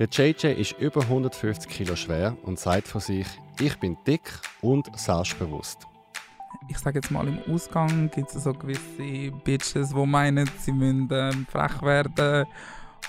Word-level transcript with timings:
Der 0.00 0.08
JJ 0.10 0.58
ist 0.58 0.78
über 0.78 1.02
150 1.02 1.70
Kilo 1.70 1.94
schwer 1.94 2.34
und 2.44 2.58
sagt 2.58 2.88
von 2.88 3.02
sich, 3.02 3.26
ich 3.60 3.78
bin 3.78 3.98
dick 4.06 4.32
und 4.62 4.88
selbstbewusst. 4.98 5.86
Ich 6.68 6.78
sage 6.78 7.00
jetzt 7.00 7.10
mal, 7.10 7.28
im 7.28 7.38
Ausgang 7.54 8.10
gibt 8.10 8.34
es 8.34 8.44
so 8.44 8.54
gewisse 8.54 9.30
Bitches, 9.44 9.90
die 9.90 10.06
meinen, 10.06 10.48
sie 10.58 10.72
müssen 10.72 11.10
äh, 11.10 11.32
frech 11.50 11.82
werden 11.82 12.46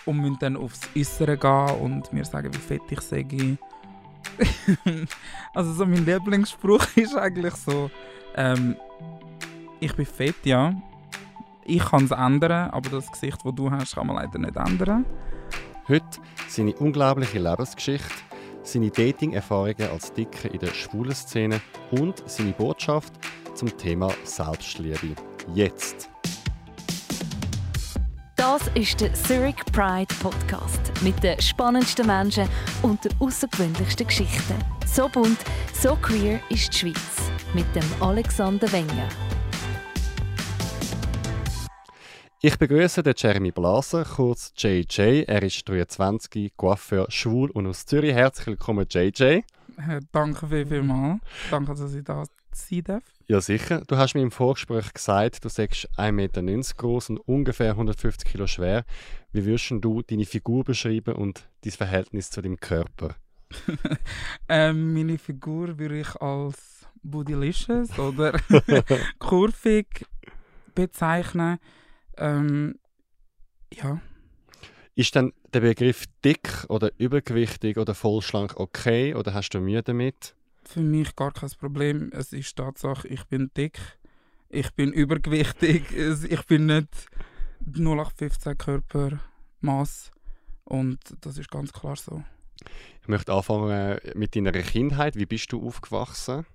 und 0.06 0.18
müssen 0.18 0.38
dann 0.42 0.58
aufs 0.58 0.82
Äußere 0.94 1.38
gehen 1.38 1.80
und 1.80 2.12
mir 2.12 2.26
sagen, 2.26 2.54
wie 2.54 2.58
fett 2.58 2.82
ich 2.90 3.00
sage. 3.00 3.58
also 5.54 5.72
so 5.72 5.86
mein 5.86 6.06
Lieblingsspruch 6.06 6.86
ist 6.98 7.16
eigentlich 7.16 7.56
so, 7.56 7.90
ähm, 8.36 8.76
ich 9.80 9.96
bin 9.96 10.06
fett, 10.06 10.46
ja. 10.46 10.74
Ich 11.64 11.86
kann 11.86 12.04
es 12.04 12.12
ändern, 12.12 12.70
aber 12.72 12.90
das 12.90 13.10
Gesicht, 13.10 13.38
das 13.46 13.56
du 13.56 13.72
hast, 13.72 13.96
kann 13.96 14.08
man 14.08 14.18
leider 14.18 14.40
nicht 14.40 14.58
ändern. 14.58 15.06
Heute 15.88 16.20
seine 16.48 16.74
unglaubliche 16.76 17.40
Lebensgeschichte, 17.40 18.08
seine 18.64 18.92
Dating-Erfahrungen 18.92 19.90
als 19.92 20.14
Dicke 20.14 20.48
in 20.50 20.60
der 20.60 20.74
schwulen 20.74 21.16
Szene 21.16 21.60
und 21.90 22.22
seine 22.30 22.52
Botschaft 22.52 23.14
zum 23.56 23.76
Thema 23.78 24.12
Selbstliebe. 24.24 25.16
Jetzt! 25.56 26.10
Das 28.36 28.62
ist 28.76 29.02
der 29.02 29.14
Zurich 29.14 29.56
Pride 29.72 30.14
Podcast 30.22 30.92
mit 31.02 31.22
den 31.24 31.40
spannendsten 31.42 32.06
Menschen 32.06 32.48
und 32.84 33.04
den 33.04 33.12
außergewöhnlichsten 33.20 34.06
Geschichten. 34.06 34.56
So 34.86 35.08
bunt, 35.10 35.40
so 35.74 35.96
queer 35.96 36.40
ist 36.50 36.74
die 36.74 36.78
Schweiz 36.78 37.32
mit 37.54 37.66
dem 37.76 37.84
Alexander 38.02 38.72
Wenger. 38.72 39.10
Ich 42.44 42.58
begrüße 42.58 43.04
den 43.04 43.14
Jeremy 43.16 43.52
Blaser, 43.52 44.04
kurz 44.04 44.52
JJ. 44.58 45.26
Er 45.28 45.44
ist 45.44 45.70
23, 45.70 46.52
Coiffeur, 46.58 47.06
schwul 47.12 47.52
und 47.52 47.68
aus 47.68 47.86
Zürich. 47.86 48.16
Herzlich 48.16 48.48
willkommen, 48.48 48.88
JJ. 48.90 49.22
Äh, 49.22 49.44
danke 50.12 50.48
viel, 50.48 50.66
vielmals. 50.66 51.22
Danke, 51.52 51.76
dass 51.76 51.94
ich 51.94 52.04
da 52.04 52.24
sein 52.52 52.84
darf. 52.84 53.04
Ja, 53.28 53.42
sicher. 53.42 53.84
Du 53.86 53.96
hast 53.96 54.16
mir 54.16 54.24
im 54.24 54.32
Vorgespräch 54.32 54.92
gesagt, 54.92 55.46
du 55.46 55.50
sagst 55.50 55.88
1,90 56.00 56.12
Meter 56.14 56.74
groß 56.78 57.12
und 57.12 57.20
ungefähr 57.20 57.74
150 57.74 58.28
Kilo 58.28 58.48
schwer. 58.48 58.86
Wie 59.32 59.46
würdest 59.46 59.72
du 59.80 60.02
deine 60.02 60.26
Figur 60.26 60.64
beschreiben 60.64 61.14
und 61.14 61.48
dein 61.64 61.74
Verhältnis 61.74 62.32
zu 62.32 62.42
deinem 62.42 62.60
Körper? 62.60 63.18
ähm, 64.50 64.96
meine 64.96 65.20
Figur 65.20 65.78
würde 65.78 66.00
ich 66.00 66.16
als 66.16 66.88
Bodylicious 67.04 68.00
oder 68.00 68.34
kurvig 69.20 70.08
bezeichnen. 70.74 71.60
Ähm, 72.22 72.76
ja. 73.74 74.00
Ist 74.94 75.16
dann 75.16 75.34
der 75.54 75.62
Begriff 75.62 76.06
dick 76.24 76.66
oder 76.70 76.92
übergewichtig 77.00 77.78
oder 77.78 77.96
vollschlank 77.96 78.58
okay 78.58 79.16
oder 79.16 79.34
hast 79.34 79.50
du 79.50 79.60
Mühe 79.60 79.82
damit? 79.82 80.36
Für 80.64 80.82
mich 80.82 81.16
gar 81.16 81.32
kein 81.32 81.50
Problem. 81.60 82.12
Es 82.14 82.32
ist 82.32 82.56
Tatsache, 82.56 83.08
ich 83.08 83.24
bin 83.26 83.50
dick, 83.58 83.80
ich 84.50 84.72
bin 84.74 84.94
übergewichtig, 84.94 85.92
ich 85.96 86.46
bin 86.46 86.68
nicht 86.68 86.90
0815 87.66 88.58
Körpermaß 88.58 90.12
und 90.66 91.00
das 91.22 91.40
ist 91.40 91.50
ganz 91.50 91.74
klar 91.74 91.96
so. 91.96 92.24
Ich 93.02 93.08
möchte 93.08 93.34
anfangen 93.34 93.98
mit 94.14 94.36
deiner 94.36 94.52
Kindheit. 94.52 95.16
Wie 95.16 95.26
bist 95.26 95.52
du 95.52 95.66
aufgewachsen? 95.66 96.46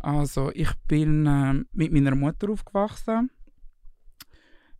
Also 0.00 0.50
ich 0.52 0.74
bin 0.86 1.26
äh, 1.26 1.64
mit 1.72 1.92
meiner 1.92 2.14
Mutter 2.14 2.50
aufgewachsen. 2.50 3.30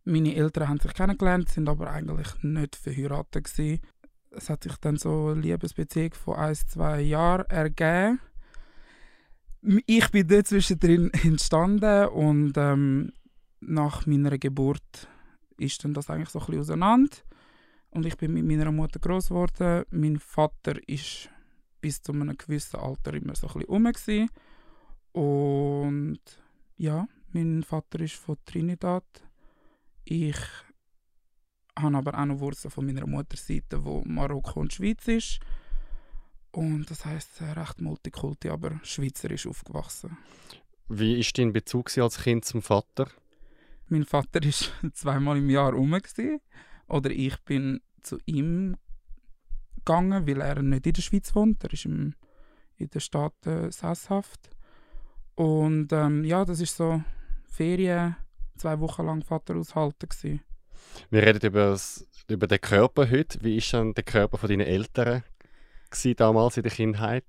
Meine 0.09 0.35
Eltern 0.35 0.67
haben 0.67 0.79
sich 0.79 0.93
kennengelernt, 0.93 1.49
sind 1.49 1.69
aber 1.69 1.91
eigentlich 1.91 2.29
nicht 2.41 2.75
verheiratet 2.75 3.45
gewesen. 3.45 3.79
Es 4.31 4.49
hat 4.49 4.63
sich 4.63 4.75
dann 4.77 4.97
so 4.97 5.27
eine 5.27 5.41
Liebesbeziehung 5.41 6.13
von 6.15 6.35
ein, 6.35 6.55
zwei 6.55 7.01
Jahren 7.01 7.45
ergeben. 7.47 8.19
Ich 9.85 10.09
bin 10.09 10.27
dort 10.27 10.47
zwischendrin 10.47 11.11
entstanden 11.23 12.07
und 12.07 12.53
ähm, 12.57 13.11
nach 13.59 14.07
meiner 14.07 14.37
Geburt 14.39 15.07
ist 15.57 15.83
dann 15.83 15.93
das 15.93 16.09
eigentlich 16.09 16.29
so 16.29 16.39
ein 16.39 16.45
bisschen 16.45 16.61
auseinander. 16.61 17.17
Und 17.91 18.05
ich 18.07 18.17
bin 18.17 18.33
mit 18.33 18.45
meiner 18.45 18.71
Mutter 18.71 18.99
groß 18.99 19.29
geworden. 19.29 19.83
Mein 19.91 20.17
Vater 20.17 20.75
ist 20.87 21.29
bis 21.81 22.01
zu 22.01 22.13
einem 22.13 22.35
gewissen 22.35 22.79
Alter 22.79 23.13
immer 23.13 23.35
so 23.35 23.47
ein 23.47 23.83
bisschen 23.83 24.29
rum. 25.13 25.43
Und 26.13 26.19
ja, 26.77 27.07
mein 27.31 27.61
Vater 27.63 27.99
ist 27.99 28.15
von 28.15 28.37
Trinidad. 28.45 29.03
Ich 30.11 30.37
habe 31.77 31.97
aber 31.97 32.19
auch 32.19 32.25
noch 32.25 32.39
Wurzeln 32.39 32.71
von 32.71 32.83
meiner 32.83 33.05
Mutterseite, 33.05 33.85
wo 33.85 34.01
Marokko 34.05 34.59
und 34.59 34.73
Schweiz 34.73 35.07
ist. 35.07 35.39
Und 36.51 36.89
das 36.89 37.05
heißt 37.05 37.43
recht 37.55 37.79
multikulti, 37.79 38.49
aber 38.49 38.79
schweizerisch 38.81 39.45
aufgewachsen. 39.45 40.17
Wie 40.87 41.19
ist 41.19 41.37
dein 41.37 41.53
Bezug 41.53 41.95
als 41.99 42.23
Kind 42.23 42.43
zum 42.43 42.63
Vater? 42.63 43.07
Mein 43.87 44.03
Vater 44.03 44.41
ist 44.41 44.73
zweimal 44.93 45.37
im 45.37 45.49
Jahr 45.51 45.73
rum 45.73 45.95
oder 46.87 47.11
ich 47.11 47.37
bin 47.41 47.79
zu 48.01 48.17
ihm 48.25 48.77
gegangen, 49.75 50.25
weil 50.25 50.41
er 50.41 50.63
nicht 50.63 50.87
in 50.87 50.93
der 50.93 51.01
Schweiz 51.03 51.35
wohnt. 51.35 51.63
Er 51.63 51.71
ist 51.71 51.85
im, 51.85 52.15
in 52.77 52.89
den 52.89 52.99
Staaten 52.99 53.71
sesshaft. 53.71 54.49
Und 55.35 55.93
ähm, 55.93 56.23
ja, 56.25 56.45
das 56.45 56.61
ist 56.61 56.77
so 56.77 57.03
Ferien, 57.45 58.15
zwei 58.59 58.79
Wochen 58.79 59.05
lang 59.05 59.23
Vater 59.23 59.55
aushalten 59.55 60.09
gewesen. 60.09 60.41
Wir 61.09 61.23
reden 61.23 61.45
über, 61.45 61.71
das, 61.71 62.07
über 62.27 62.47
den 62.47 62.61
Körper 62.61 63.09
heute. 63.09 63.39
Wie 63.41 63.57
ist 63.57 63.73
dann 63.73 63.93
der 63.93 64.03
Körper 64.03 64.37
von 64.37 64.49
deinen 64.49 64.67
Eltern 64.67 65.23
damals 66.17 66.57
in 66.57 66.63
der 66.63 66.71
Kindheit? 66.71 67.25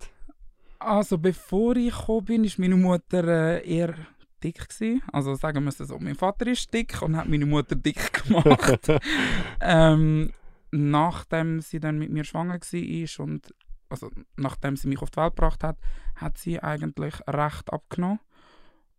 Also 0.78 1.18
bevor 1.18 1.76
ich 1.76 1.94
gekommen 1.94 2.24
bin, 2.24 2.44
war 2.44 2.52
meine 2.56 2.76
Mutter 2.76 3.24
äh, 3.24 3.68
eher 3.68 3.94
dick 4.42 4.68
gewesen. 4.68 5.02
Also 5.12 5.34
sagen 5.34 5.62
wir 5.64 5.68
es 5.68 5.78
so, 5.78 5.98
mein 5.98 6.14
Vater 6.14 6.46
ist 6.46 6.72
dick 6.72 7.02
und 7.02 7.16
hat 7.16 7.28
meine 7.28 7.46
Mutter 7.46 7.76
dick 7.76 8.24
gemacht. 8.24 8.88
ähm, 9.60 10.32
nachdem 10.70 11.60
sie 11.60 11.80
dann 11.80 11.98
mit 11.98 12.10
mir 12.10 12.24
schwanger 12.24 12.60
war 12.60 13.24
und 13.24 13.54
also 13.88 14.10
nachdem 14.36 14.76
sie 14.76 14.88
mich 14.88 15.02
auf 15.02 15.10
die 15.10 15.16
Welt 15.18 15.34
gebracht 15.34 15.64
hat, 15.64 15.76
hat 16.14 16.38
sie 16.38 16.60
eigentlich 16.60 17.14
recht 17.26 17.72
abgenommen 17.72 18.20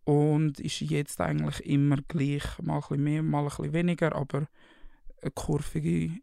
und 0.04 0.58
ist 0.60 0.80
jetzt 0.80 1.20
eigentlich 1.20 1.64
immer 1.64 1.96
gleich, 2.08 2.44
mal 2.60 2.76
ein 2.76 2.80
bisschen 2.80 3.04
mehr, 3.04 3.22
mal 3.22 3.42
ein 3.42 3.48
bisschen 3.48 3.72
weniger, 3.72 4.14
aber 4.14 4.48
eine 5.20 5.30
kurvige, 5.32 6.18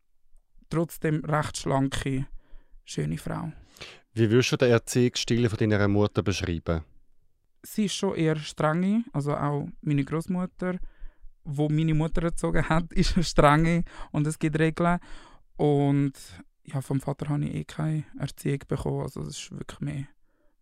trotzdem 0.70 1.24
recht 1.24 1.58
schlanke, 1.58 2.26
schöne 2.84 3.18
Frau. 3.18 3.52
Wie 4.14 4.30
würdest 4.30 4.52
du 4.52 4.58
den 4.58 4.72
Erziehungsstil 4.72 5.48
von 5.50 5.58
deiner 5.58 5.88
Mutter 5.88 6.22
beschreiben? 6.22 6.84
Sie 7.64 7.86
ist 7.86 7.96
schon 7.96 8.16
eher 8.16 8.38
strenge, 8.38 9.04
also 9.14 9.36
auch 9.36 9.68
meine 9.82 10.04
Großmutter, 10.04 10.80
wo 11.44 11.70
meine 11.70 11.94
Mutter 11.94 12.24
erzogen 12.24 12.68
hat, 12.68 12.92
ist 12.94 13.16
eine 13.16 13.24
strenge 13.24 13.84
und 14.12 14.28
es 14.28 14.40
gibt 14.40 14.60
Regeln 14.60 15.00
und 15.56 16.14
ja, 16.64 16.82
vom 16.82 17.00
Vater 17.00 17.30
habe 17.30 17.46
ich 17.46 17.56
eh 17.56 17.64
keine 17.64 18.06
Erziehung 18.18 18.60
bekommen. 18.68 19.02
Also 19.02 19.24
das 19.24 19.38
ist 19.38 19.52
wirklich 19.52 19.80
mehr 19.80 20.08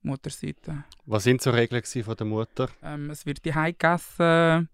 Mutterseite. 0.08 0.84
Was 1.06 1.24
sind 1.24 1.42
so 1.42 1.52
Regeln 1.52 1.84
von 1.84 2.16
der 2.16 2.26
Mutter? 2.26 2.70
Ähm, 2.82 3.10
es 3.10 3.26
wird 3.26 3.46
die 3.46 3.52
gegessen. 3.52 4.70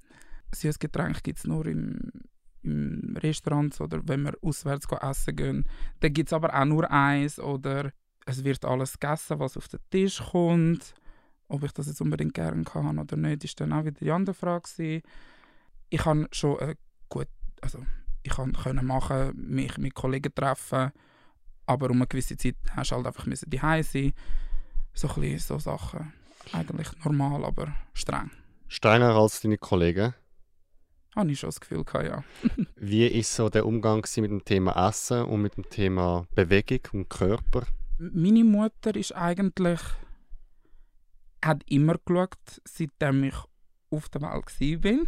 Süßes 0.53 0.79
Getränk 0.79 1.23
gibt 1.23 1.39
es 1.39 1.45
nur 1.45 1.65
im, 1.65 2.11
im 2.61 3.17
Restaurant 3.17 3.79
oder 3.81 4.01
wenn 4.07 4.23
wir 4.23 4.33
auswärts 4.41 4.87
essen 5.01 5.35
gehen. 5.35 5.65
Dann 5.99 6.13
gibt 6.13 6.29
es 6.29 6.33
aber 6.33 6.53
auch 6.53 6.65
nur 6.65 6.89
eins 6.89 7.39
oder 7.39 7.91
es 8.25 8.43
wird 8.43 8.63
alles 8.65 8.99
gegessen, 8.99 9.39
was 9.39 9.57
auf 9.57 9.67
den 9.67 9.79
Tisch 9.89 10.21
kommt. 10.31 10.93
Ob 11.47 11.63
ich 11.63 11.71
das 11.71 11.87
jetzt 11.87 12.01
unbedingt 12.01 12.33
gerne 12.33 12.63
kann 12.63 12.97
oder 12.97 13.17
nicht, 13.17 13.43
ist 13.43 13.59
dann 13.59 13.73
auch 13.73 13.83
wieder 13.83 13.99
die 13.99 14.11
andere 14.11 14.33
Frage. 14.33 15.01
Ich 15.89 15.99
kann 15.99 16.27
schon 16.31 16.59
äh, 16.59 16.75
gut, 17.09 17.27
also 17.61 17.79
ich 18.23 18.31
kann 18.31 18.55
machen, 18.85 19.33
mich 19.35 19.77
mit 19.77 19.93
Kollegen 19.93 20.33
treffen, 20.33 20.91
aber 21.65 21.89
um 21.89 21.97
eine 21.97 22.07
gewisse 22.07 22.37
Zeit 22.37 22.55
hast 22.71 22.91
du 22.91 22.95
halt 22.95 23.07
einfach 23.07 23.25
müssen 23.25 23.49
die 23.49 23.57
sein. 23.57 24.13
So 24.93 25.07
ein 25.07 25.21
bisschen 25.21 25.39
so 25.39 25.59
Sachen. 25.59 26.13
Eigentlich 26.51 26.87
normal, 27.03 27.45
aber 27.45 27.73
streng. 27.93 28.31
Strenger 28.67 29.15
als 29.15 29.41
deine 29.41 29.57
Kollegen? 29.57 30.13
Habe 31.15 31.31
ich 31.31 31.39
schon 31.39 31.49
das 31.49 31.59
Gefühl 31.59 31.83
gehabt, 31.83 32.05
ja. 32.05 32.23
Wie 32.75 33.05
ist 33.05 33.35
so 33.35 33.49
der 33.49 33.65
Umgang 33.65 34.03
mit 34.17 34.31
dem 34.31 34.43
Thema 34.43 34.87
Essen 34.87 35.25
und 35.25 35.41
mit 35.41 35.57
dem 35.57 35.69
Thema 35.69 36.25
Bewegung 36.35 36.81
und 36.93 37.09
Körper? 37.09 37.67
Meine 37.99 38.43
Mutter 38.43 38.95
ist 38.95 39.15
eigentlich 39.15 39.79
hat 41.43 41.63
immer 41.69 41.95
geschaut, 42.03 42.61
seitdem 42.65 43.25
ich 43.25 43.35
auf 43.89 44.09
der 44.09 44.21
Welt 44.21 44.83
war. 44.83 45.07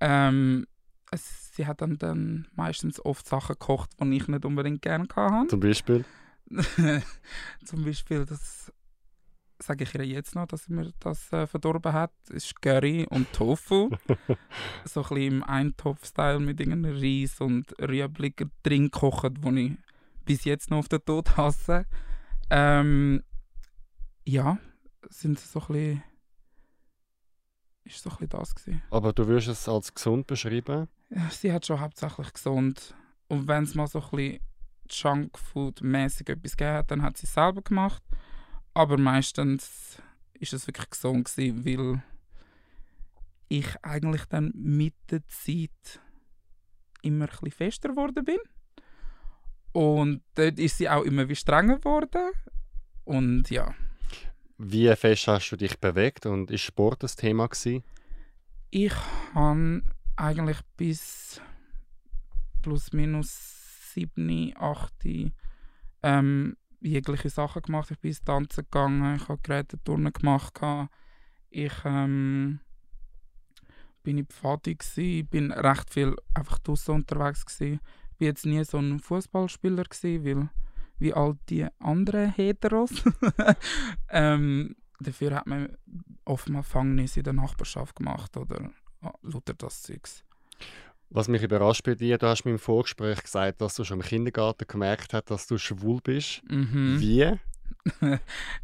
Ähm, 0.00 0.66
sie 1.14 1.66
hat 1.66 1.80
dann, 1.80 1.98
dann 1.98 2.46
meistens 2.54 3.04
oft 3.04 3.26
Sachen 3.26 3.54
gekocht, 3.54 3.90
die 4.00 4.16
ich 4.16 4.28
nicht 4.28 4.44
unbedingt 4.44 4.82
gerne 4.82 5.06
hatte. 5.14 5.48
Zum 5.48 5.60
Beispiel? 5.60 6.04
Zum 7.64 7.84
Beispiel, 7.84 8.24
das 8.24 8.72
sage 9.58 9.84
ich 9.84 9.94
ihr 9.94 10.04
jetzt 10.04 10.34
noch, 10.34 10.46
dass 10.46 10.64
sie 10.64 10.72
mir 10.72 10.92
das 11.00 11.32
äh, 11.32 11.46
verdorben 11.46 11.92
hat, 11.92 12.12
ist 12.28 12.60
Curry 12.60 13.06
und 13.08 13.32
Tofu. 13.32 13.90
so 14.84 15.02
ein 15.02 15.08
bisschen 15.08 15.16
im 15.16 15.42
Eintopf-Style 15.42 16.40
mit 16.40 16.60
irgendeinem 16.60 16.96
Reis 16.96 17.40
und 17.40 17.72
Rüebli 17.80 18.34
drin 18.62 18.90
gekocht, 18.90 19.32
wo 19.40 19.50
ich 19.52 19.72
bis 20.24 20.44
jetzt 20.44 20.70
noch 20.70 20.78
auf 20.78 20.88
den 20.88 21.04
Tod 21.04 21.36
hasse. 21.36 21.86
Ähm, 22.50 23.22
ja, 24.24 24.58
sind 25.08 25.38
so 25.38 25.60
ein 25.60 25.66
bisschen, 25.66 26.02
ist 27.84 28.02
so 28.02 28.10
ein 28.10 28.16
bisschen 28.16 28.28
das 28.28 28.54
gewesen. 28.54 28.82
Aber 28.90 29.12
du 29.12 29.26
würdest 29.26 29.48
es 29.48 29.68
als 29.68 29.94
gesund 29.94 30.26
beschreiben? 30.26 30.88
Sie 31.30 31.52
hat 31.52 31.66
schon 31.66 31.80
hauptsächlich 31.80 32.32
gesund. 32.32 32.94
Und 33.28 33.48
wenn 33.48 33.64
es 33.64 33.74
mal 33.74 33.86
so 33.86 34.00
ein 34.00 34.10
bisschen 34.10 34.40
Junkfood-mäßig 34.88 36.28
etwas 36.28 36.56
gegeben 36.56 36.76
hat, 36.76 36.90
dann 36.90 37.02
hat 37.02 37.16
sie 37.16 37.26
es 37.26 37.34
selber 37.34 37.62
gemacht. 37.62 38.02
Aber 38.74 38.98
meistens 38.98 40.02
ist 40.34 40.52
es 40.52 40.66
wirklich 40.66 40.90
gesund 40.90 41.24
gewesen, 41.24 41.64
weil 41.64 42.02
ich 43.48 43.66
eigentlich 43.82 44.24
dann 44.26 44.52
mit 44.54 44.94
der 45.10 45.26
Zeit 45.28 46.00
immer 47.02 47.24
ein 47.24 47.30
bisschen 47.30 47.50
fester 47.50 47.88
geworden 47.90 48.24
bin. 48.24 48.38
Und 49.72 50.22
dort 50.34 50.58
ist 50.58 50.78
sie 50.78 50.88
auch 50.88 51.02
immer 51.02 51.28
wie 51.28 51.36
strenger 51.36 51.76
geworden. 51.76 52.32
Und 53.04 53.50
ja. 53.50 53.74
Wie 54.58 54.94
fest 54.96 55.28
hast 55.28 55.50
du 55.50 55.56
dich 55.56 55.78
bewegt 55.78 56.26
und 56.26 56.50
ist 56.50 56.62
Sport 56.62 57.02
das 57.02 57.14
Thema 57.14 57.46
gewesen? 57.46 57.84
Ich 58.70 58.94
habe 59.34 59.82
eigentlich 60.16 60.58
bis 60.76 61.40
plus 62.62 62.92
minus 62.92 63.55
7, 63.96 64.52
8 64.56 64.92
ähm, 66.02 66.56
jegliche 66.80 67.30
Sachen 67.30 67.62
gemacht. 67.62 67.90
Ich 67.90 67.98
bin 67.98 68.10
ins 68.10 68.22
Tanzen 68.22 68.64
gegangen, 68.64 69.16
ich 69.16 69.28
habe 69.28 69.40
Geräteturnen 69.42 70.12
gemacht. 70.12 70.60
Ich 71.48 71.72
ähm, 71.84 72.60
bin 74.02 74.18
in 74.18 74.26
Pfadi, 74.26 74.76
ich 74.96 75.28
bin 75.28 75.52
recht 75.52 75.90
viel 75.92 76.14
einfach 76.34 76.58
draußen 76.58 76.94
unterwegs. 76.94 77.46
Gewesen. 77.46 77.80
Ich 78.14 78.20
war 78.20 78.26
jetzt 78.26 78.46
nie 78.46 78.64
so 78.64 78.78
ein 78.78 79.00
Fußballspieler, 79.00 79.84
weil 80.02 80.48
wie 80.98 81.12
all 81.12 81.38
die 81.48 81.66
anderen 81.78 82.32
Heteros. 82.32 82.90
ähm, 84.08 84.76
dafür 85.00 85.34
hat 85.34 85.46
man 85.46 85.76
oftmals 86.24 86.68
Fangnisse 86.68 87.20
in 87.20 87.24
der 87.24 87.32
Nachbarschaft 87.32 87.96
gemacht 87.96 88.36
oder 88.36 88.70
ah, 89.02 89.12
lauter 89.22 89.54
das 89.54 89.82
Zeugs. 89.82 90.24
Was 91.08 91.28
mich 91.28 91.42
überrascht 91.42 91.84
bei 91.84 91.94
dir, 91.94 92.18
du 92.18 92.26
hast 92.26 92.44
mir 92.44 92.50
im 92.50 92.58
Vorgespräch 92.58 93.22
gesagt, 93.22 93.60
dass 93.60 93.74
du 93.74 93.84
schon 93.84 94.00
im 94.00 94.06
Kindergarten 94.06 94.66
gemerkt 94.66 95.14
hast, 95.14 95.30
dass 95.30 95.46
du 95.46 95.56
schwul 95.56 96.00
bist. 96.02 96.42
Mhm. 96.50 97.00
Wie? 97.00 97.32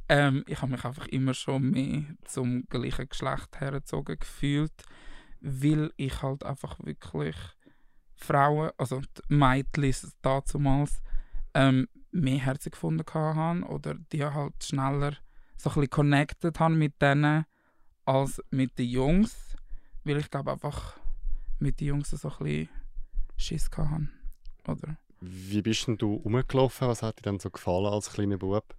ähm, 0.09 0.45
ich 0.47 0.61
habe 0.61 0.73
mich 0.73 0.85
einfach 0.85 1.07
immer 1.09 1.35
schon 1.35 1.71
mehr 1.71 2.03
zum 2.25 2.65
gleichen 2.69 3.09
Geschlecht 3.09 3.61
hergezogen 3.61 4.19
gefühlt, 4.19 4.73
weil 5.41 5.93
ich 5.97 6.21
halt 6.23 6.45
einfach 6.45 6.79
wirklich 6.85 7.37
Frauen, 8.17 8.71
also 8.77 9.01
die 9.01 9.35
Mädchen 9.35 10.13
damals, 10.23 11.01
ähm, 11.55 11.89
mehr 12.11 12.39
Herzen 12.39 12.71
gefunden 12.71 13.05
haben 13.15 13.63
oder 13.63 13.95
die 14.13 14.25
halt 14.25 14.63
schneller 14.63 15.17
so 15.57 15.71
ein 15.71 15.75
bisschen 15.75 15.91
connected 15.91 16.59
haben 16.59 16.79
mit 16.79 17.01
denen 17.01 17.45
als 18.05 18.43
mit 18.51 18.79
den 18.79 18.89
Jungs, 18.89 19.57
weil 20.05 20.19
ich 20.19 20.31
glaube 20.31 20.53
einfach 20.53 20.99
mit 21.63 21.81
den 21.81 21.89
Jungs 21.89 22.11
so 22.11 22.29
ein 22.29 22.37
bisschen 22.39 22.69
Schiss 23.37 23.71
hatten, 23.77 24.11
oder? 24.67 24.97
Wie 25.21 25.63
bist 25.63 25.87
denn 25.87 25.97
du 25.97 26.15
rumgelaufen? 26.15 26.89
Was 26.89 27.03
hat 27.03 27.21
dir 27.21 27.23
dann 27.23 27.39
so 27.39 27.51
gefallen 27.51 27.87
als 27.87 28.13
kleiner 28.13 28.39
Bub? 28.39 28.75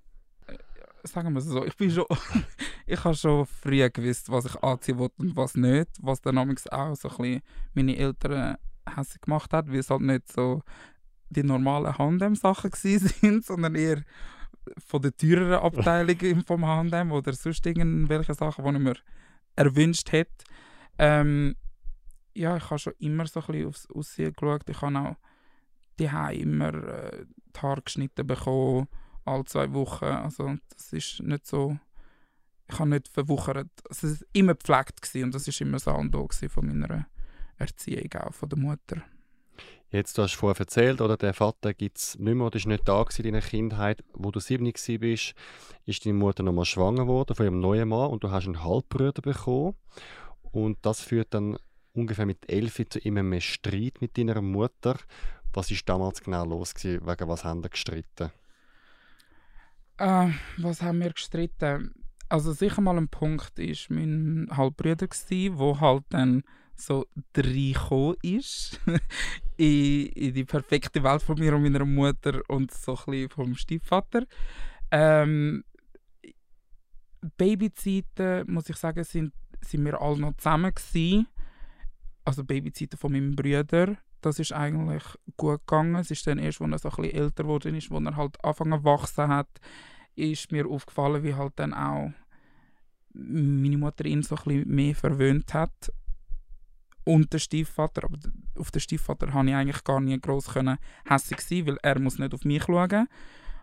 Äh, 0.48 0.58
sagen 1.04 1.34
wir 1.34 1.40
es 1.40 1.46
so, 1.46 1.66
ich 1.66 1.76
bin 1.78 1.90
schon, 1.90 2.06
ich 2.86 3.04
habe 3.04 3.16
schon 3.16 3.46
früh 3.46 3.90
gewusst, 3.90 4.30
was 4.30 4.46
ich 4.46 4.62
anziehen 4.62 4.98
wollte 4.98 5.16
und 5.18 5.36
was 5.36 5.56
nicht, 5.56 5.90
was 6.02 6.22
dann 6.22 6.38
auch 6.38 6.96
so 6.96 7.10
ein 7.10 7.18
bisschen 7.18 7.42
meine 7.74 7.98
Eltern 7.98 8.58
hässlich 8.94 9.22
gemacht 9.22 9.54
hat, 9.54 9.70
weil 9.70 9.80
es 9.80 9.90
halt 9.90 10.02
nicht 10.02 10.32
so 10.32 10.62
die 11.30 11.44
normalen 11.44 11.98
Handem-Sachen 11.98 12.72
sind, 12.74 13.46
sondern 13.46 13.76
eher 13.76 14.04
von 14.78 15.02
der 15.02 15.16
teureren 15.16 15.64
Abteilung 15.64 16.44
vom 16.44 16.66
Handem 16.66 17.12
oder 17.12 17.34
sonst 17.34 17.66
irgendwelche 17.66 18.34
Sachen, 18.34 18.64
die 18.66 18.72
ich 18.72 18.80
mir 18.80 18.96
erwünscht 19.56 20.12
hätte. 20.12 20.44
Ähm, 20.98 21.56
ja, 22.34 22.58
ich 22.58 22.70
habe 22.70 22.80
schon 22.80 22.94
immer 23.00 23.26
so 23.28 23.40
ein 23.42 23.46
bisschen 23.48 23.68
aufs 23.68 23.92
Aussehen 23.92 24.34
geschaut. 24.34 24.70
Ich 24.70 24.82
habe 24.82 25.00
auch 25.00 25.16
die 26.00 26.42
immer 26.42 26.74
äh, 26.74 27.26
die 27.56 27.60
Haare 27.60 27.82
geschnitten 27.82 28.26
bekommen, 28.26 28.88
alle 29.26 29.46
zwei 29.46 29.72
Wochen. 29.74 30.06
Also 30.06 30.56
das 30.70 30.94
ist 30.94 31.22
nicht 31.22 31.46
so... 31.46 31.78
Ich 32.70 32.80
habe 32.80 32.90
nicht 32.90 33.10
verwuchert. 33.10 33.70
Also, 33.90 34.08
es 34.08 34.22
war 34.22 34.28
immer 34.32 34.56
gepflegt 34.56 35.02
gewesen, 35.02 35.26
und 35.26 35.36
das 35.36 35.48
war 35.48 35.68
immer 35.68 35.80
da 35.80 36.50
von 36.50 36.66
meiner 36.66 37.08
Erziehung, 37.58 38.10
auch 38.14 38.34
von 38.34 38.50
der 38.50 38.58
Mutter. 38.58 39.04
Jetzt, 39.90 40.18
du 40.18 40.24
hast 40.24 40.34
vorher 40.34 40.60
erzählt, 40.60 41.02
oder, 41.02 41.18
der 41.18 41.34
Vater 41.34 41.74
gibt 41.74 41.98
es 41.98 42.18
nicht 42.18 42.34
mehr, 42.34 42.48
oder 42.48 42.56
ist 42.56 42.66
nicht 42.66 42.88
da 42.88 43.06
in 43.16 43.24
deiner 43.26 43.42
Kindheit. 43.42 44.04
Wo 44.14 44.32
du 44.32 44.40
sieben 44.40 44.66
bist, 44.66 45.36
ist 45.86 46.06
deine 46.06 46.18
Mutter 46.18 46.42
nochmal 46.42 46.66
schwanger 46.66 47.04
geworden 47.04 47.36
von 47.36 47.46
ihrem 47.46 47.60
neuen 47.60 47.90
Mann 47.90 48.10
und 48.10 48.24
du 48.24 48.32
hast 48.32 48.46
einen 48.46 48.64
Halbbruder 48.64 49.22
bekommen. 49.22 49.76
Und 50.52 50.78
das 50.84 51.02
führt 51.02 51.34
dann 51.34 51.58
ungefähr 51.94 52.26
mit 52.26 52.50
elf 52.50 52.82
zu 52.90 53.00
immer 53.00 53.24
mehr 53.24 53.42
Streit 53.42 54.02
mit 54.02 54.18
deiner 54.18 54.42
Mutter. 54.42 54.98
Was 55.54 55.70
ist 55.72 55.88
damals 55.88 56.22
genau 56.22 56.46
los 56.46 56.74
gewesen? 56.74 57.06
Wegen 57.06 57.28
was 57.30 57.44
haben 57.44 57.64
wir 57.64 57.70
gestritten? 57.70 58.32
Äh, 59.98 60.30
was 60.58 60.82
haben 60.82 61.00
wir 61.00 61.12
gestritten? 61.12 61.94
Also 62.30 62.52
sicher 62.52 62.82
mal 62.82 62.98
ein 62.98 63.10
Punkt 63.10 63.60
ist 63.60 63.92
mein 63.92 64.48
Halbbruder 64.52 65.08
gsi, 65.08 65.52
wo 65.54 65.80
halt 65.80 66.06
dann 66.10 66.44
so 66.76 67.06
reingekommen 67.38 68.16
ist 68.24 68.80
in, 69.58 70.08
in, 70.08 70.34
die 70.34 70.44
perfekte 70.44 71.04
Welt 71.04 71.22
von 71.22 71.38
mir 71.38 71.56
und 71.56 71.62
meiner 71.62 71.86
Mutter 71.86 72.42
und 72.48 72.72
so 72.72 72.98
ein 73.06 73.30
vom 73.30 73.54
Stiefvater. 73.56 74.26
Ähm, 74.90 75.64
Babyzeiten, 77.38 78.52
muss 78.52 78.70
ich 78.70 78.78
sagen, 78.78 79.04
sind, 79.04 79.34
sind 79.62 79.86
wir 79.86 80.02
alle 80.02 80.20
noch 80.20 80.36
zusammen 80.38 80.74
gewesen. 80.74 81.28
Also 82.26 82.44
Babyzeiten 82.44 82.98
von 82.98 83.12
meinem 83.12 83.36
Bruder. 83.36 83.98
Das 84.22 84.40
ist 84.40 84.54
eigentlich 84.54 85.04
gut 85.36 85.60
gegangen. 85.68 85.96
Es 85.96 86.12
ist 86.12 86.26
dann 86.26 86.40
erst, 86.40 86.62
als 86.62 86.72
er 86.72 86.80
so 86.80 86.90
ein 86.90 86.96
bisschen 87.04 87.22
älter 87.22 87.44
geworden 87.44 87.76
ist, 87.76 87.92
als 87.92 88.06
er 88.06 88.16
halt 88.16 88.44
angefangen 88.44 88.84
wachsen 88.84 89.28
hat, 89.28 89.50
ist 90.16 90.52
mir 90.52 90.68
aufgefallen, 90.68 91.24
wie 91.24 91.34
halt 91.34 91.54
dann 91.58 91.74
auch 91.74 92.12
meine 93.14 93.78
Mutter 93.78 94.06
ihn 94.06 94.24
so 94.24 94.36
ein 94.36 94.44
bisschen 94.44 94.70
mehr 94.70 94.96
verwöhnt 94.96 95.54
hat 95.54 95.92
und 97.04 97.34
der 97.34 97.40
Stiefvater. 97.40 98.06
Aber 98.06 98.18
auf 98.58 98.72
den 98.72 98.80
Stiefvater 98.80 99.28
konnte 99.28 99.52
ich 99.52 99.58
eigentlich 99.58 99.84
gar 99.84 100.00
nicht 100.00 100.24
groß 100.24 100.54
hässlich 101.06 101.42
sein, 101.42 101.68
weil 101.68 101.78
er 101.84 102.00
muss 102.00 102.20
nicht 102.20 102.34
auf 102.34 102.46
mich 102.46 102.64
schauen. 102.64 103.08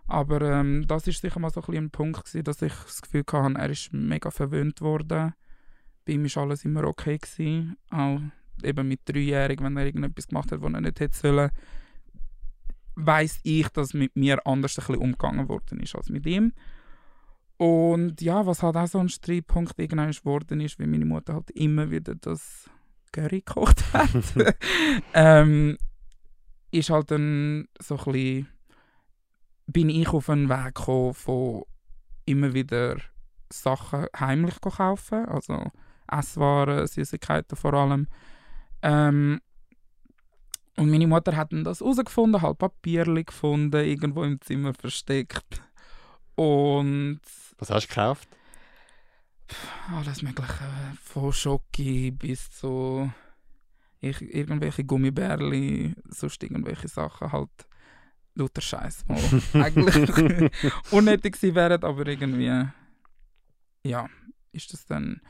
Aber 0.07 0.43
ähm, 0.43 0.87
das 0.89 1.07
ist 1.07 1.21
sicher 1.21 1.39
mal 1.39 1.51
so 1.51 1.63
ein, 1.63 1.77
ein 1.77 1.91
Punkt 1.91 2.25
gewesen, 2.25 2.45
dass 2.45 2.63
ich 2.63 2.73
das 2.73 3.01
Gefühl 3.01 3.25
hatte, 3.33 3.59
er 3.59 3.71
ist 3.71 3.93
mega 3.93 4.31
verwöhnt 4.31 4.81
worden. 4.81 5.35
Bei 6.05 6.13
ihm 6.13 6.25
war 6.25 6.43
alles 6.43 6.65
immer 6.65 6.85
okay 6.85 7.19
gewesen. 7.19 7.77
Auch 7.91 8.21
eben 8.65 8.89
mit 8.89 9.01
dreijährig, 9.05 9.61
wenn 9.63 9.77
er 9.77 9.87
irgendetwas 9.87 10.29
gemacht 10.29 10.53
hat, 10.53 10.63
was 10.63 10.73
er 10.73 10.81
nicht 10.81 11.01
hätte 11.01 11.17
sollen, 11.17 11.51
weiß 12.97 13.41
ich, 13.43 13.69
dass 13.69 13.95
mit 13.95 14.17
mir 14.17 14.47
anders 14.47 14.79
ein 14.79 14.87
bisschen 14.87 15.03
umgegangen 15.03 15.49
worden 15.49 15.81
ist 15.81 15.95
als 15.95 16.09
mit 16.11 16.27
ihm. 16.27 16.53
Und 17.57 18.23
ja, 18.23 18.47
was 18.47 18.63
halt 18.63 18.77
auch 18.77 18.87
so 18.87 18.99
ein 18.99 19.11
Streitpunkt 19.11 19.79
irgendwann 19.79 20.11
geworden 20.11 20.61
ist, 20.61 20.79
weil 20.79 20.87
meine 20.87 21.05
Mutter 21.05 21.35
halt 21.35 21.51
immer 21.51 21.91
wieder 21.91 22.15
das 22.15 22.71
Curry 23.13 23.43
gekocht 23.43 23.93
hat, 23.93 24.09
ähm, 25.15 25.77
ist 26.71 26.91
halt 26.91 27.11
dann 27.11 27.69
so 27.79 27.99
ein 27.99 28.05
bisschen, 28.13 28.49
bin 29.67 29.91
ich 29.91 30.09
auf 30.09 30.31
einen 30.31 30.49
Weg 30.49 30.75
gekommen 30.75 31.15
von 31.15 31.65
immer 32.25 32.55
wieder 32.55 32.97
Sachen 33.53 34.07
heimlich 34.19 34.61
kaufen, 34.61 35.27
also 35.27 35.71
Esswaren, 36.11 36.87
Süßigkeiten 36.87 37.57
vor 37.57 37.75
allem. 37.75 38.07
Ähm, 38.83 39.41
und 40.77 40.91
meine 40.91 41.07
Mutter 41.07 41.37
hat 41.37 41.53
dann 41.53 41.65
das 41.65 41.81
herausgefunden, 41.81 42.41
halt 42.41 42.59
Papierli 42.59 43.25
gefunden, 43.25 43.85
irgendwo 43.85 44.25
im 44.25 44.41
Zimmer 44.41 44.73
versteckt. 44.75 45.63
Und... 46.37 47.21
Was 47.59 47.71
hast 47.71 47.85
du 47.85 47.89
gekauft? 47.89 48.29
alles 49.93 50.23
Mögliche. 50.23 50.65
Von 51.03 51.33
Schoki 51.33 52.11
bis 52.11 52.51
zu 52.53 53.11
ich, 54.01 54.23
irgendwelche 54.23 54.85
Gummibärli, 54.85 55.95
sonst 56.09 56.43
irgendwelche 56.43 56.89
Sachen. 56.89 57.33
Halt 57.33 57.51
lauter 58.35 58.61
Scheiß, 58.61 59.05
eigentlich 59.55 60.51
unnötig 60.91 61.35
gewesen 61.35 61.55
wären, 61.55 61.83
aber 61.83 62.07
irgendwie. 62.07 62.69
Ja, 63.85 64.09
ist 64.53 64.73
das 64.73 64.87
dann. 64.87 65.21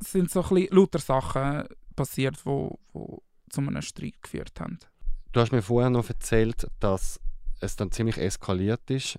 Es 0.00 0.12
sind 0.12 0.30
so 0.30 0.42
ein 0.42 0.48
bisschen 0.48 0.76
lauter 0.76 1.00
Sachen 1.00 1.64
passiert, 1.98 2.36
die 2.36 2.46
wo, 2.46 2.78
wo 2.92 3.22
zu 3.50 3.60
einem 3.60 3.82
Streit 3.82 4.22
geführt 4.22 4.60
haben. 4.60 4.78
Du 5.32 5.40
hast 5.40 5.52
mir 5.52 5.62
vorher 5.62 5.90
noch 5.90 6.08
erzählt, 6.08 6.66
dass 6.80 7.20
es 7.60 7.76
dann 7.76 7.90
ziemlich 7.90 8.18
eskaliert 8.18 8.90
ist 8.90 9.18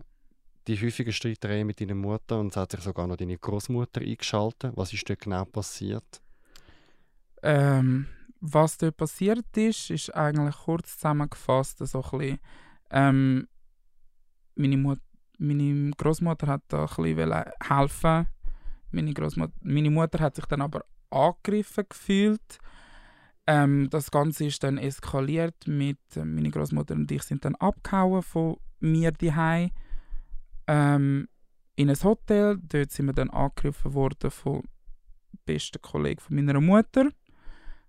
die 0.70 0.80
häufigen 0.80 1.12
Streitereien 1.12 1.66
mit 1.66 1.82
deiner 1.82 1.96
Mutter 1.96 2.40
und 2.40 2.50
es 2.50 2.58
hat 2.58 2.72
sich 2.72 2.82
sogar 2.82 3.08
noch 3.08 3.18
deine 3.18 3.38
Großmutter 3.38 4.02
eingeschaltet. 4.02 4.72
Was 4.76 4.94
ist 4.94 5.10
dort 5.10 5.20
genau 5.20 5.46
passiert? 5.46 6.22
Ähm, 7.42 8.06
was 8.40 8.78
dort 8.78 8.98
passiert 8.98 9.46
ist, 9.58 9.90
ist 9.90 10.16
eigentlich 10.16 10.56
kurz 10.56 10.94
zusammengefasst 10.94 11.80
so 11.80 12.04
ein 12.04 12.20
bisschen, 12.20 12.40
ähm, 12.92 13.48
meine, 14.56 14.78
Mut 14.78 15.00
meine 15.40 15.92
Großmutter 15.92 16.48
hat 16.48 16.62
da 16.68 16.86
ein 16.86 17.16
bisschen 17.16 17.46
helfen. 17.66 18.28
Meine, 18.92 19.14
meine 19.62 19.90
Mutter 19.90 20.20
hat 20.20 20.36
sich 20.36 20.46
dann 20.46 20.62
aber 20.62 20.86
angegriffen 21.12 21.86
gefühlt. 21.89 22.60
Ähm, 23.48 23.89
das 23.89 24.12
Ganze 24.12 24.46
ist 24.46 24.63
dann 24.63 24.78
eskaliert 24.78 25.68
mit 25.68 26.00
äh, 26.16 26.24
meine 26.24 26.51
Großmutter 26.51 26.94
und 26.96 27.12
ich 27.12 27.24
sind 27.24 27.46
dann 27.46 27.56
abgehauen 27.56 28.22
von 28.22 28.58
mir 28.80 29.12
die 29.12 29.34
ähm, 30.68 31.28
in 31.75 31.89
ein 31.89 32.04
Hotel. 32.04 32.60
Dort 32.62 32.92
sind 32.92 33.08
wir 33.08 33.13
dann 33.13 33.30
angegriffen 33.32 33.94
worden 33.94 34.30
vom 34.30 34.63
besten 35.46 35.82
Kollegen 35.82 36.20
von 36.20 36.36
meiner 36.36 36.62
Mutter. 36.62 37.10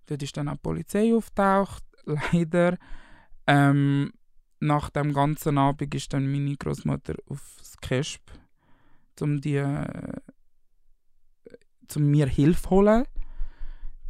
Dort 0.07 0.23
ist 0.23 0.35
dann 0.35 0.47
auch 0.47 0.53
die 0.53 0.61
Polizei 0.61 1.13
auftaucht, 1.13 1.83
leider. 2.05 2.77
Ähm, 3.47 4.11
nach 4.59 4.89
dem 4.91 5.13
ganzen 5.13 5.57
Abend 5.57 5.93
ist 5.93 6.13
dann 6.13 6.31
meine 6.31 6.55
Großmutter 6.55 7.15
aufs 7.27 7.75
Kesp, 7.81 8.21
um 9.19 9.41
die, 9.41 9.55
äh, 9.55 10.13
zum 11.91 12.09
mir 12.09 12.27
Hilfe 12.27 12.69
holen. 12.69 13.05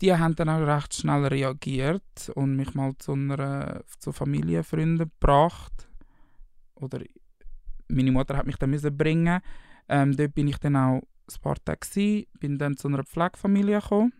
Die 0.02 0.14
haben 0.14 0.36
dann 0.36 0.50
auch 0.50 0.66
recht 0.66 0.94
schnell 0.94 1.26
reagiert 1.26 2.32
und 2.36 2.56
mich 2.56 2.74
mal 2.74 2.94
zu 2.98 3.14
einer 3.14 3.84
zu 4.00 4.12
Familienfreunden 4.12 5.10
gebracht. 5.20 5.90
Oder 6.76 7.02
meine 7.88 8.12
Mutter 8.12 8.38
hat 8.38 8.46
mich 8.46 8.58
dann 8.58 8.70
müssen 8.70 8.98
bringen. 8.98 9.42
Ähm, 9.90 10.16
dort 10.16 10.34
bin 10.34 10.48
ich 10.48 10.58
dann 10.58 10.76
auch 10.76 11.02
ein 11.02 11.42
paar 11.42 11.58
Tage 11.64 11.80
gewesen, 11.80 12.26
bin 12.40 12.58
dann 12.58 12.78
zu 12.78 12.88
einer 12.88 13.04
Pflegefamilie 13.04 13.80
gekommen, 13.80 14.14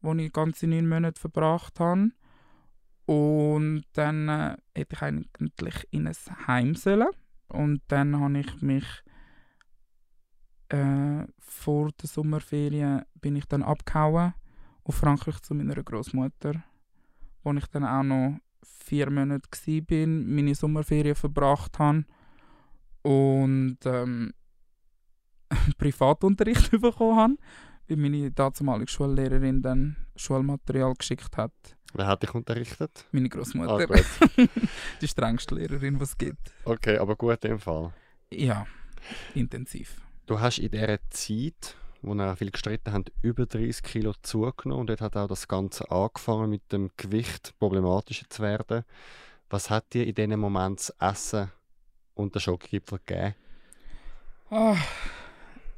wo 0.00 0.12
ich 0.14 0.32
ganze 0.32 0.66
neun 0.66 0.88
Monate 0.88 1.20
verbracht 1.20 1.80
habe. 1.80 2.10
Und 3.06 3.84
dann 3.92 4.28
äh, 4.28 4.56
hätte 4.74 4.96
ich 4.96 5.02
eigentlich 5.02 5.86
in 5.90 6.06
ein 6.06 6.46
Heim 6.46 6.74
sollen. 6.74 7.08
Und 7.48 7.82
dann 7.88 8.18
habe 8.18 8.38
ich 8.38 8.62
mich 8.62 8.84
äh, 10.74 11.26
vor 11.38 11.90
der 12.00 12.08
Sommerferien 12.08 13.04
bin 13.20 13.36
ich 13.36 13.46
dann 13.46 13.62
abgehauen 13.62 14.34
auf 14.84 14.96
Frankreich 14.96 15.40
zu 15.40 15.54
meiner 15.54 15.82
Großmutter, 15.82 16.62
wo 17.42 17.52
ich 17.52 17.66
dann 17.66 17.84
auch 17.84 18.02
noch 18.02 18.38
vier 18.62 19.10
Monate 19.10 19.48
war, 19.66 20.06
meine 20.06 20.54
Sommerferien 20.54 21.14
verbracht 21.14 21.78
habe 21.78 22.04
und 23.02 23.78
ähm, 23.84 24.32
Privatunterricht 25.78 26.70
bekommen 26.80 27.16
habe, 27.16 27.34
weil 27.88 27.96
meine 27.96 28.30
damalige 28.30 28.90
Schullehrerin 28.90 29.62
dann 29.62 29.96
Schulmaterial 30.16 30.94
geschickt 30.94 31.36
hat. 31.36 31.52
Wer 31.94 32.06
hat 32.08 32.22
dich 32.22 32.34
unterrichtet? 32.34 33.06
Meine 33.12 33.28
Großmutter. 33.28 33.88
Ah, 33.88 34.36
die 35.00 35.08
strengste 35.08 35.54
Lehrerin, 35.54 35.96
die 35.96 36.02
es 36.02 36.18
gibt. 36.18 36.52
Okay, 36.64 36.98
aber 36.98 37.14
gut 37.14 37.44
im 37.44 37.60
Fall. 37.60 37.92
Ja, 38.32 38.66
intensiv. 39.34 40.03
Du 40.26 40.40
hast 40.40 40.58
in 40.58 40.70
dieser 40.70 40.98
Zeit, 41.10 41.76
wo 42.00 42.14
wir 42.14 42.36
viel 42.36 42.50
gestritten 42.50 42.92
haben, 42.92 43.04
über 43.20 43.44
30 43.44 43.82
Kilo 43.82 44.14
zugenommen 44.22 44.80
und 44.80 44.86
dort 44.90 45.02
hat 45.02 45.16
auch 45.16 45.28
das 45.28 45.48
Ganze 45.48 45.90
angefangen 45.90 46.48
mit 46.48 46.72
dem 46.72 46.90
Gewicht 46.96 47.54
problematischer 47.58 48.28
zu 48.30 48.42
werden. 48.42 48.84
Was 49.50 49.68
hat 49.68 49.92
dir 49.92 50.06
in 50.06 50.14
diesem 50.14 50.40
Moment 50.40 50.78
das 50.78 50.90
Essen 50.98 51.52
und 52.14 52.34
der 52.34 52.40
Schokogipfel 52.40 53.00
gegeben? 53.04 53.34
Oh, 54.50 54.76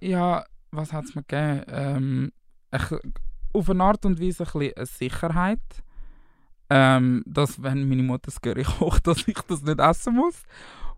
ja, 0.00 0.45
was 0.71 0.93
hat 0.93 1.07
es 1.07 1.15
mir 1.15 1.25
gegeben? 1.25 1.65
Ähm, 1.69 2.33
auf 3.53 3.69
eine 3.69 3.83
Art 3.83 4.07
und 4.07 4.21
Weise 4.21 4.45
ein 4.45 4.73
eine 4.76 4.87
Sicherheit 4.87 5.61
ähm, 6.69 7.23
dass 7.26 7.62
wenn 7.62 7.88
meine 7.88 8.03
Mutter 8.03 8.26
das 8.26 8.41
Curry 8.41 8.65
kocht, 8.79 9.07
dass 9.07 9.26
ich 9.26 9.38
das 9.49 9.62
nicht 9.62 9.79
essen 9.79 10.17
muss. 10.17 10.43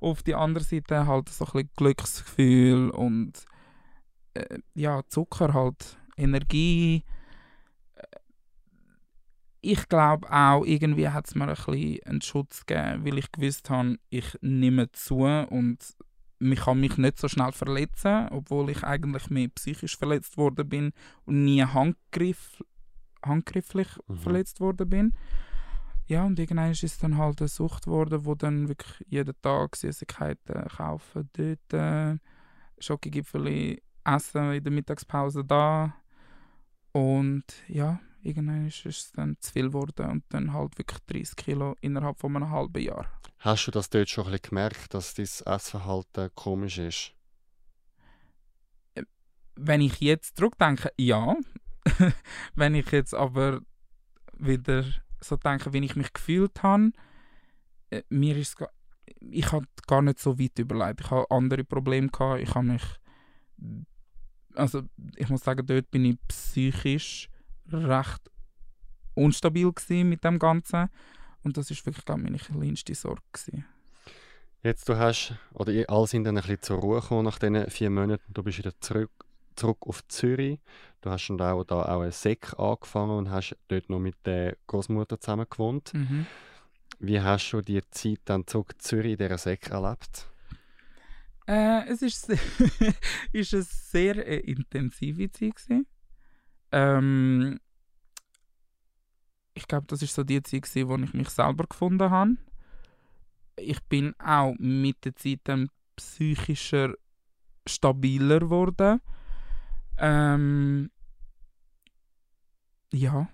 Auf 0.00 0.22
die 0.22 0.34
andere 0.34 0.64
Seite 0.64 1.06
halt 1.06 1.28
so 1.28 1.44
ein 1.44 1.52
bisschen 1.52 1.70
Glücksgefühl 1.76 2.90
und 2.90 3.44
äh, 4.34 4.58
ja, 4.74 5.02
Zucker 5.08 5.52
halt, 5.54 5.98
Energie. 6.16 7.04
Äh, 7.94 8.02
ich 9.60 9.88
glaube 9.88 10.30
auch, 10.30 10.64
irgendwie 10.64 11.08
hat 11.08 11.26
es 11.26 11.34
mir 11.34 11.48
ein 11.48 11.54
bisschen 11.54 12.02
einen 12.04 12.22
Schutz 12.22 12.64
gegeben, 12.64 13.04
weil 13.04 13.18
ich 13.18 13.32
gewusst 13.32 13.70
habe, 13.70 13.98
ich 14.10 14.38
nehme 14.40 14.90
zu 14.92 15.24
und 15.24 15.78
ich 16.40 16.60
kann 16.60 16.80
mich 16.80 16.96
nicht 16.96 17.18
so 17.18 17.28
schnell 17.28 17.52
verletzen, 17.52 18.28
obwohl 18.30 18.70
ich 18.70 18.84
eigentlich 18.84 19.28
mehr 19.30 19.48
psychisch 19.48 19.96
verletzt 19.96 20.36
worden 20.36 20.68
bin 20.68 20.92
und 21.24 21.44
nie 21.44 21.62
handgriff, 21.64 22.62
handgrifflich 23.24 23.88
mhm. 24.06 24.18
verletzt 24.18 24.60
worden 24.60 24.88
bin. 24.88 25.12
Ja, 26.08 26.24
und 26.24 26.38
irgendwann 26.38 26.70
ist 26.70 26.82
es 26.82 26.96
dann 26.96 27.18
halt 27.18 27.40
eine 27.40 27.48
Sucht 27.48 27.84
geworden, 27.84 28.24
wo 28.24 28.34
dann 28.34 28.66
wirklich 28.66 29.06
jeden 29.08 29.34
Tag 29.42 29.76
Süßigkeiten 29.76 30.66
kaufen, 30.68 31.28
dort 31.34 31.72
äh, 31.74 32.18
Schokogipfel 32.78 33.78
essen 34.04 34.52
in 34.52 34.64
der 34.64 34.72
Mittagspause 34.72 35.44
da. 35.44 35.94
Und 36.92 37.44
ja, 37.68 38.00
irgendwann 38.22 38.68
ist 38.68 38.86
es 38.86 39.12
dann 39.12 39.36
zu 39.40 39.52
viel 39.52 39.66
geworden 39.66 40.10
und 40.10 40.24
dann 40.30 40.54
halt 40.54 40.78
wirklich 40.78 41.00
30 41.06 41.36
Kilo 41.36 41.76
innerhalb 41.82 42.18
von 42.18 42.34
einem 42.36 42.50
halben 42.50 42.82
Jahr. 42.82 43.06
Hast 43.40 43.66
du 43.66 43.70
das 43.70 43.90
dort 43.90 44.08
schon 44.08 44.24
ein 44.24 44.30
bisschen 44.30 44.48
gemerkt, 44.48 44.94
dass 44.94 45.12
dein 45.12 45.26
Essverhalten 45.26 46.30
komisch 46.34 46.78
ist? 46.78 47.12
Wenn 49.56 49.82
ich 49.82 50.00
jetzt 50.00 50.38
zurückdenke, 50.38 50.90
ja. 50.96 51.36
Wenn 52.54 52.74
ich 52.74 52.90
jetzt 52.92 53.14
aber 53.14 53.60
wieder 54.38 54.84
so 55.20 55.36
denken, 55.36 55.72
wie 55.72 55.84
ich 55.84 55.96
mich 55.96 56.12
gefühlt 56.12 56.62
habe, 56.62 56.92
äh, 57.90 58.02
mir 58.08 58.36
ist 58.36 58.56
ich 59.20 59.52
habe 59.52 59.66
gar 59.86 60.02
nicht 60.02 60.18
so 60.18 60.38
weit 60.38 60.58
überlegt. 60.58 61.00
Ich 61.00 61.10
habe 61.10 61.30
andere 61.30 61.64
Probleme 61.64 62.08
gehabt. 62.08 62.40
Ich 62.40 62.54
habe 62.54 62.66
mich, 62.66 62.82
also 64.54 64.82
ich 65.16 65.28
muss 65.28 65.44
sagen, 65.44 65.66
dort 65.66 65.90
bin 65.90 66.04
ich 66.04 66.18
psychisch 66.28 67.28
recht 67.70 68.30
unstabil 69.14 69.72
mit 70.04 70.22
dem 70.22 70.38
Ganzen 70.38 70.88
und 71.42 71.56
das 71.56 71.70
ist 71.70 71.84
wirklich 71.84 72.04
glaube 72.04 72.22
meine 72.22 72.38
kleinste 72.38 72.94
Sorge 72.94 73.22
gewesen. 73.32 73.64
Jetzt 74.62 74.88
du 74.88 74.96
hast 74.96 75.34
oder 75.52 75.72
alle 75.88 76.06
sind 76.06 76.24
dann 76.24 76.36
ein 76.36 76.42
bisschen 76.42 76.62
zur 76.62 76.78
Ruhe 76.78 77.00
gekommen 77.00 77.24
nach 77.24 77.38
diesen 77.38 77.68
vier 77.70 77.90
Monaten. 77.90 78.32
Du 78.32 78.42
bist 78.42 78.58
wieder 78.58 78.78
zurück 78.80 79.10
zurück 79.58 79.78
auf 79.86 80.06
Zürich. 80.08 80.60
Du 81.00 81.10
hast 81.10 81.28
dann 81.28 81.40
auch, 81.40 81.64
da 81.64 81.82
auch 81.82 82.00
einen 82.00 82.12
Sek 82.12 82.58
angefangen 82.58 83.16
und 83.18 83.30
hast 83.30 83.56
dort 83.68 83.88
noch 83.90 83.98
mit 83.98 84.16
der 84.24 84.56
Großmutter 84.66 85.20
zusammen 85.20 85.46
gewohnt. 85.48 85.92
Mhm. 85.94 86.26
Wie 86.98 87.20
hast 87.20 87.50
du 87.52 87.60
die 87.60 87.82
Zeit 87.90 88.20
dann 88.24 88.46
zurück 88.46 88.72
in 88.74 88.80
Zürich 88.80 89.12
in 89.12 89.18
dieser 89.18 89.38
Sek 89.38 89.70
erlebt? 89.70 90.28
Äh, 91.46 91.88
es 91.88 92.02
ist, 92.02 92.28
ist 93.32 93.54
eine 93.54 93.62
sehr 93.62 94.26
äh, 94.26 94.40
intensive 94.40 95.30
Zeit. 95.30 95.86
Ähm, 96.72 97.58
ich 99.54 99.66
glaube, 99.66 99.86
das 99.86 100.02
ist 100.02 100.14
so 100.14 100.24
die 100.24 100.42
Zeit, 100.42 100.62
gewesen, 100.62 100.88
wo 100.88 100.96
ich 100.96 101.14
mich 101.14 101.30
selber 101.30 101.64
gefunden 101.64 102.10
habe. 102.10 102.36
Ich 103.56 103.82
bin 103.84 104.14
auch 104.20 104.54
mit 104.58 105.04
der 105.04 105.16
Zeit 105.16 105.40
dann 105.44 105.70
psychischer 105.96 106.94
stabiler 107.66 108.40
geworden. 108.40 109.00
Ähm, 109.98 110.90
ja, 112.92 113.28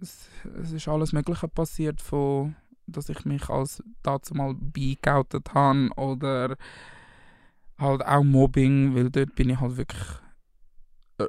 es, 0.00 0.28
es 0.60 0.72
ist 0.72 0.88
alles 0.88 1.12
Mögliche 1.12 1.48
passiert, 1.48 2.00
von, 2.00 2.56
dass 2.86 3.08
ich 3.08 3.24
mich 3.24 3.48
als 3.48 3.82
dazu 4.02 4.34
mal 4.34 4.54
beigoutet 4.54 5.54
habe 5.54 5.90
oder 5.96 6.56
halt 7.78 8.04
auch 8.04 8.24
Mobbing, 8.24 8.94
weil 8.94 9.10
dort 9.10 9.34
bin 9.34 9.50
ich 9.50 9.60
halt 9.60 9.76
wirklich 9.76 10.08
äh, 11.18 11.26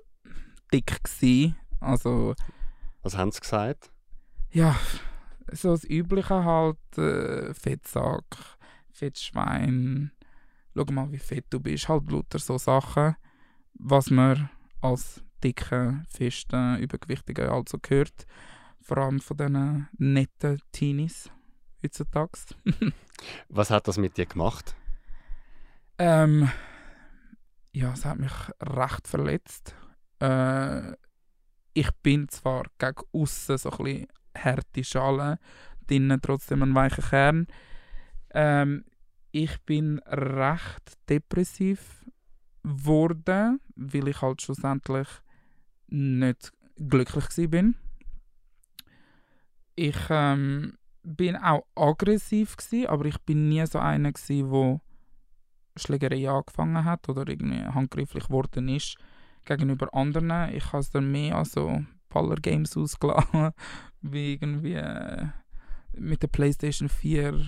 dick 0.74 1.04
gewesen. 1.04 1.56
Also, 1.80 2.34
Was 3.04 3.18
haben 3.18 3.32
sie 3.32 3.42
gesagt? 3.42 3.92
Ja, 4.52 4.76
so 5.52 5.72
das 5.72 5.84
Übliche 5.84 6.44
halt, 6.44 6.98
äh, 6.98 7.54
Fettsack, 7.54 8.24
Fettschwein, 8.92 10.12
schau 10.76 10.86
mal 10.92 11.12
wie 11.12 11.20
fett 11.20 11.46
du 11.50 11.60
bist, 11.60 11.90
halt 11.90 12.10
lauter 12.10 12.40
so 12.40 12.58
Sachen, 12.58 13.16
was 13.74 14.10
man 14.10 14.50
als 14.82 15.24
dicken, 15.44 16.06
festen, 16.10 16.78
übergewichtigen 16.78 17.50
also 17.50 17.78
gehört. 17.80 18.26
Vor 18.82 18.98
allem 18.98 19.20
von 19.20 19.38
diesen 19.38 19.88
netten 19.98 20.60
Teenies 20.72 21.30
heutzutage. 21.84 22.56
Was 23.50 23.70
hat 23.70 23.88
das 23.88 23.98
mit 23.98 24.18
dir 24.18 24.26
gemacht? 24.26 24.76
Ähm, 25.98 26.50
ja, 27.72 27.92
es 27.94 28.06
hat 28.06 28.20
mich 28.20 28.32
recht 28.62 29.08
verletzt. 29.08 29.76
Äh, 30.20 30.94
ich 31.74 31.92
bin 32.02 32.28
zwar 32.30 32.64
gegen 32.78 33.02
außen 33.12 33.58
so 33.58 33.70
ein 33.72 33.78
bisschen 33.78 34.08
harte 34.36 34.84
Schale, 34.84 35.40
drinnen 35.86 36.22
trotzdem 36.22 36.64
ein 36.64 36.76
weicher 36.76 37.02
Kern. 37.02 37.48
Ähm, 38.32 38.86
ich 39.32 39.62
bin 39.64 40.00
recht 40.08 40.94
depressiv 41.10 42.04
wurde, 42.68 43.60
weil 43.76 44.08
ich 44.08 44.22
halt 44.22 44.42
schlussendlich 44.42 45.08
nicht 45.88 46.52
glücklich 46.78 47.50
bin. 47.50 47.76
Ich 49.76 49.98
ähm, 50.10 50.78
bin 51.04 51.36
auch 51.36 51.66
aggressiv 51.76 52.58
gewesen, 52.58 52.88
aber 52.88 53.06
ich 53.06 53.20
bin 53.20 53.50
nie 53.50 53.66
so 53.66 53.80
einer 53.80 54.12
gewesen, 54.12 54.50
wo 54.50 54.82
Schlägerei 55.76 56.30
angefangen 56.30 56.84
hat 56.84 57.08
oder 57.10 57.28
irgendwie 57.28 57.64
handgreiflich 57.64 58.26
geworden 58.26 58.68
ist 58.68 58.98
gegenüber 59.46 59.94
anderen. 59.94 60.54
Ich 60.54 60.66
habe 60.74 60.80
es 60.80 60.90
dann 60.90 61.12
mehr 61.12 61.38
als 61.38 61.52
so 61.52 61.84
Baller-Games 62.10 62.76
ausgelassen, 62.78 63.52
wie 64.02 64.34
irgendwie 64.34 64.74
äh, 64.74 65.28
mit 65.94 66.22
der 66.24 66.28
Playstation 66.28 66.90
4 66.90 67.34
äh, 67.34 67.44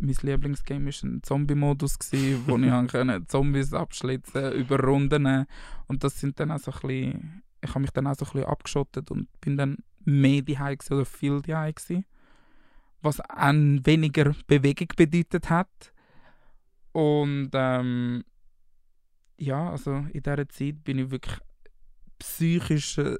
mein 0.00 0.16
Lieblingsgame 0.22 0.86
war 0.86 1.08
ein 1.08 1.22
Zombie-Modus, 1.22 1.98
wo 2.46 2.56
ich 2.56 2.86
können 2.90 3.28
Zombies 3.28 3.72
abschlitzen 3.72 4.52
über 4.52 4.80
Runden. 4.80 5.46
Und 5.86 6.04
das 6.04 6.18
sind 6.20 6.40
dann 6.40 6.50
auch 6.50 6.58
so 6.58 6.72
ein 6.72 6.80
bisschen, 6.80 7.42
ich 7.60 7.70
habe 7.70 7.80
mich 7.80 7.90
dann 7.90 8.06
auch 8.06 8.14
so 8.14 8.24
ein 8.24 8.32
bisschen 8.32 8.48
abgeschottet 8.48 9.10
und 9.10 9.28
bin 9.40 9.56
dann 9.56 9.78
mehr 10.04 10.42
daheim 10.42 10.78
oder 10.90 11.04
viel 11.04 11.42
daheim 11.42 11.74
gewesen, 11.74 12.04
was 13.02 13.20
ein 13.20 13.84
weniger 13.84 14.34
Bewegung 14.46 14.88
bedeutet 14.96 15.50
hat. 15.50 15.92
Und 16.92 17.50
ähm, 17.52 18.24
ja, 19.38 19.70
also 19.70 20.06
in 20.12 20.22
dieser 20.22 20.48
Zeit 20.48 20.82
bin 20.84 20.98
ich 20.98 21.10
wirklich 21.10 21.38
psychisch 22.18 22.98
äh, 22.98 23.16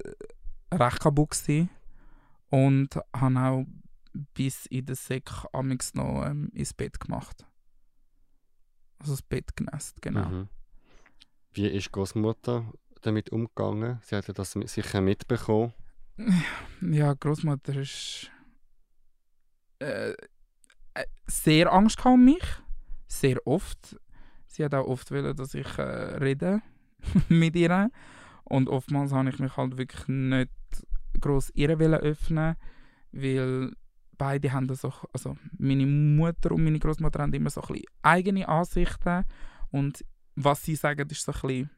recht 0.71 0.99
kaputt 0.99 1.31
gewesen 1.31 1.69
und 2.49 2.99
habe 3.15 3.39
auch 3.39 3.65
bis 4.33 4.65
in 4.67 4.85
den 4.85 4.95
Säck 4.95 5.29
amix 5.53 5.93
noch 5.93 6.25
ähm, 6.25 6.49
ins 6.53 6.73
Bett 6.73 6.99
gemacht. 6.99 7.45
Also 8.99 9.13
das 9.13 9.21
Bett 9.21 9.55
genässt, 9.55 10.01
genau. 10.01 10.29
Mhm. 10.29 10.49
Wie 11.53 11.67
ist 11.67 11.91
Großmutter 11.91 12.71
damit 13.01 13.31
umgegangen? 13.31 13.99
Sie 14.03 14.15
hat 14.15 14.37
das 14.37 14.51
sicher 14.51 15.01
mitbekommen. 15.01 15.73
Ja, 16.81 17.13
Großmutter 17.13 17.75
ist 17.75 18.29
äh, 19.79 20.11
äh, 20.93 21.05
sehr 21.25 21.71
Angst 21.71 22.05
um 22.05 22.25
mich, 22.25 22.43
sehr 23.07 23.45
oft. 23.45 23.97
Sie 24.45 24.63
hat 24.63 24.73
auch 24.73 24.87
oft 24.87 25.11
wollen, 25.11 25.35
dass 25.35 25.53
ich 25.53 25.77
äh, 25.77 25.81
rede 25.81 26.61
mit 27.29 27.55
ihr 27.55 27.89
und 28.43 28.69
oftmals 28.69 29.13
habe 29.13 29.29
ich 29.29 29.39
mich 29.39 29.55
halt 29.57 29.77
wirklich 29.77 30.07
nicht 30.07 30.51
groß 31.19 31.51
ihr 31.55 31.69
öffnen, 31.69 32.55
weil 33.11 33.73
beide 34.21 34.53
haben 34.53 34.69
auch, 34.83 35.03
also 35.13 35.35
meine 35.57 35.87
Mutter 35.87 36.51
und 36.51 36.63
meine 36.63 36.77
Großmutter 36.77 37.23
haben 37.23 37.33
immer 37.33 37.49
so 37.49 37.59
ein 37.61 37.81
eigene 38.03 38.47
Ansichten 38.47 39.25
und 39.71 40.05
was 40.35 40.61
sie 40.61 40.75
sagen, 40.75 41.09
ist 41.09 41.23
so 41.23 41.31
ein 41.31 41.41
bisschen 41.41 41.69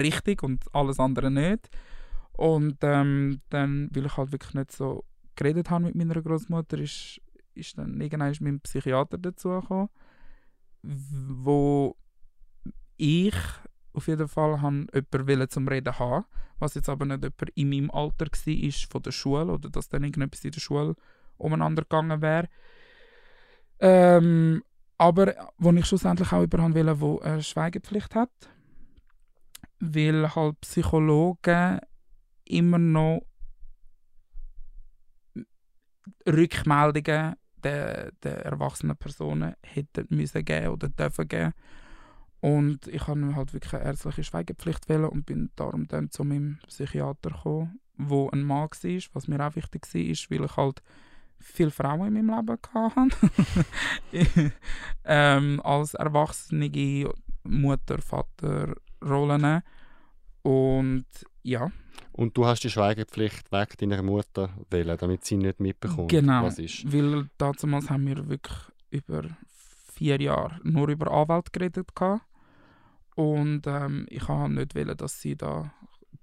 richtig 0.00 0.44
und 0.44 0.62
alles 0.72 1.00
andere 1.00 1.28
nicht. 1.28 1.68
Und 2.34 2.76
ähm, 2.82 3.40
dann, 3.48 3.90
weil 3.92 4.06
ich 4.06 4.16
halt 4.16 4.30
wirklich 4.30 4.54
nicht 4.54 4.70
so 4.70 5.04
geredet 5.34 5.70
habe 5.70 5.86
mit 5.86 5.96
meiner 5.96 6.22
Großmutter, 6.22 6.78
ist, 6.78 7.20
ist 7.54 7.76
dann 7.76 8.00
irgendwann 8.00 8.30
ist 8.30 8.42
mein 8.42 8.60
Psychiater 8.60 9.18
dazugekommen, 9.18 9.88
wo 10.84 11.96
ich 12.96 13.34
auf 13.92 14.06
jeden 14.06 14.28
Fall 14.28 14.62
han 14.62 14.86
jemanden 14.94 15.50
zum 15.50 15.66
Reden 15.66 15.98
haben, 15.98 16.26
was 16.60 16.74
jetzt 16.74 16.88
aber 16.88 17.06
nicht 17.06 17.24
jemand 17.24 17.50
in 17.56 17.70
meinem 17.70 17.90
Alter 17.90 18.26
war 18.26 18.72
von 18.88 19.02
der 19.02 19.10
Schule 19.10 19.52
oder 19.52 19.68
dass 19.68 19.88
dann 19.88 20.04
irgendetwas 20.04 20.44
in 20.44 20.52
der 20.52 20.60
Schule 20.60 20.94
umeinander 21.38 21.82
gegangen 21.82 22.20
wäre. 22.20 22.48
Ähm, 23.80 24.62
aber 24.98 25.34
wo 25.58 25.70
ich 25.72 25.86
schlussendlich 25.86 26.32
auch 26.32 26.40
jemanden 26.40 27.00
wollte, 27.00 27.22
der 27.24 27.32
eine 27.32 27.42
Schweigepflicht 27.42 28.14
hat, 28.14 28.30
weil 29.80 30.34
halt 30.34 30.60
Psychologen 30.60 31.80
immer 32.44 32.78
noch 32.78 33.22
Rückmeldungen 36.26 37.36
der, 37.62 38.12
der 38.22 38.44
erwachsenen 38.44 38.96
Personen 38.96 39.54
hätten 39.62 40.06
müssen 40.10 40.44
geben 40.44 40.68
oder 40.68 40.88
dürfen 40.88 41.28
geben. 41.28 41.54
Und 42.40 42.86
ich 42.86 43.06
habe 43.06 43.34
halt 43.34 43.52
wirklich 43.52 43.74
eine 43.74 43.84
ärztliche 43.84 44.24
Schweigepflicht 44.24 44.88
wählen 44.88 45.06
und 45.06 45.26
bin 45.26 45.50
darum 45.56 45.88
dann 45.88 46.10
zu 46.10 46.24
meinem 46.24 46.58
Psychiater 46.68 47.30
gekommen, 47.30 47.80
wo 47.96 48.30
ein 48.30 48.44
Mann 48.44 48.68
war, 48.70 49.00
was 49.12 49.28
mir 49.28 49.44
auch 49.44 49.56
wichtig 49.56 49.86
war, 49.92 50.38
weil 50.38 50.44
ich 50.44 50.56
halt 50.56 50.82
viele 51.40 51.70
Frauen 51.70 52.16
in 52.16 52.26
meinem 52.26 52.46
Leben 52.46 52.58
hatte. 52.74 53.16
ähm, 55.04 55.60
als 55.64 55.94
erwachsene 55.94 57.10
Mutter, 57.44 57.98
Vater 58.00 58.74
Rollen. 59.02 59.62
Und 60.42 61.06
ja. 61.42 61.70
Und 62.12 62.36
du 62.36 62.46
hast 62.46 62.64
die 62.64 62.70
Schweigepflicht 62.70 63.50
weg 63.52 63.76
deiner 63.78 64.02
Mutter 64.02 64.50
wählen, 64.70 64.96
damit 64.98 65.24
sie 65.24 65.36
nicht 65.36 65.60
mitbekommt, 65.60 66.10
genau, 66.10 66.44
was 66.44 66.58
ist. 66.58 66.92
Weil 66.92 67.28
damals 67.38 67.90
haben 67.90 68.06
wir 68.06 68.28
wirklich 68.28 68.58
über 68.90 69.22
vier 69.92 70.20
Jahre 70.20 70.60
nur 70.62 70.88
über 70.88 71.10
Anwalt 71.10 71.52
geredet. 71.52 71.94
Gehabt. 71.94 72.22
Und 73.14 73.66
ähm, 73.66 74.06
ich 74.10 74.28
wollte 74.28 74.54
nicht 74.54 74.74
wollen, 74.74 74.96
dass 74.96 75.20
sie 75.20 75.36
da 75.36 75.72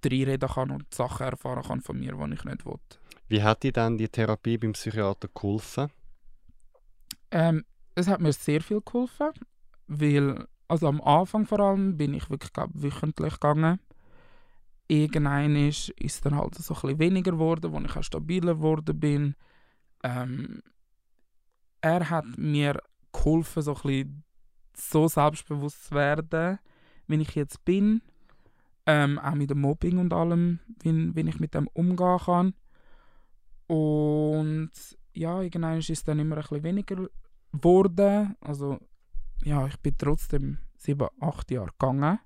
reinreden 0.04 0.50
kann 0.50 0.72
und 0.72 0.94
Sachen 0.94 1.26
erfahren 1.28 1.64
kann 1.64 1.82
von 1.82 2.00
mir, 2.00 2.14
die 2.14 2.34
ich 2.34 2.44
nicht 2.46 2.66
will. 2.66 2.80
Wie 3.28 3.42
hat 3.42 3.64
dir 3.64 3.72
dann 3.72 3.98
die 3.98 4.10
Therapie 4.10 4.58
beim 4.58 4.74
Psychiater 4.74 5.28
geholfen? 5.34 5.90
Ähm, 7.32 7.66
es 7.96 8.08
hat 8.08 8.22
mir 8.22 8.34
sehr 8.34 8.62
viel 8.62 8.82
geholfen, 8.82 9.32
weil 9.88 10.48
also 10.68 10.88
am 10.88 11.02
Anfang 11.02 11.46
vor 11.46 11.60
allem 11.60 11.98
bin 11.98 12.14
ich 12.14 12.30
wirklich 12.30 12.54
glaub, 12.54 12.70
wöchentlich 12.74 13.34
gegangen. 13.34 13.80
Irgendwann 14.88 15.56
ist 15.56 15.94
es 16.00 16.22
dann 16.22 16.36
halt 16.36 16.56
so 16.56 16.74
ein 16.74 16.82
bisschen 16.82 17.00
weniger 17.00 17.32
geworden, 17.32 17.72
wo 17.72 17.80
ich 17.80 17.96
auch 17.96 18.04
stabiler 18.04 18.56
geworden 18.56 19.00
bin. 19.00 19.36
Ähm, 20.04 20.62
er 21.82 22.10
hat 22.10 22.26
mir 22.38 22.82
geholfen, 23.12 23.64
so 23.64 23.76
ein 23.84 24.24
so 24.76 25.08
selbstbewusst 25.08 25.86
zu 25.86 25.96
werden, 25.96 26.60
wie 27.08 27.22
ich 27.22 27.36
jetzt 27.36 27.64
bin. 27.66 28.02
Ähm, 28.86 29.18
auch 29.18 29.34
mit 29.34 29.50
dem 29.50 29.62
Mobbing 29.62 29.98
und 29.98 30.14
allem, 30.14 30.60
wie, 30.82 31.16
wie 31.16 31.30
ich 31.30 31.40
mit 31.40 31.56
dem 31.56 31.68
umgehen 31.74 32.20
kann. 32.20 32.54
Und 33.68 34.72
ja, 35.14 35.42
irgendwann 35.42 35.80
ist 35.80 35.90
es 35.90 36.04
dann 36.04 36.20
immer 36.20 36.36
ein 36.36 36.42
bisschen 36.42 36.64
weniger 36.64 37.08
geworden. 37.52 38.36
Also 38.42 38.80
ja, 39.44 39.66
ich 39.68 39.78
bin 39.78 39.96
trotzdem 39.98 40.58
sieben, 40.78 41.08
acht 41.20 41.52
Jahre 41.52 41.72
gegangen. 41.78 42.20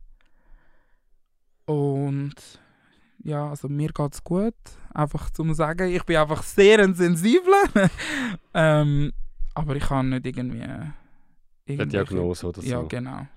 Und 1.65 2.35
ja, 3.23 3.49
also 3.49 3.67
mir 3.69 3.89
geht 3.89 4.13
es 4.13 4.23
gut. 4.23 4.55
Einfach 4.93 5.29
zum 5.29 5.53
sagen, 5.53 5.89
ich 5.89 6.03
bin 6.03 6.17
einfach 6.17 6.43
sehr 6.43 6.79
ein 6.79 6.93
Sensibler. 6.93 7.63
ähm, 8.53 9.11
aber 9.53 9.75
ich 9.75 9.83
kann 9.83 10.09
nicht 10.09 10.25
irgendwie... 10.25 10.61
Eine 10.61 11.85
Diagnose 11.85 12.47
oder 12.47 12.61
so. 12.61 12.67
Ja, 12.67 12.81
genau. 12.81 13.27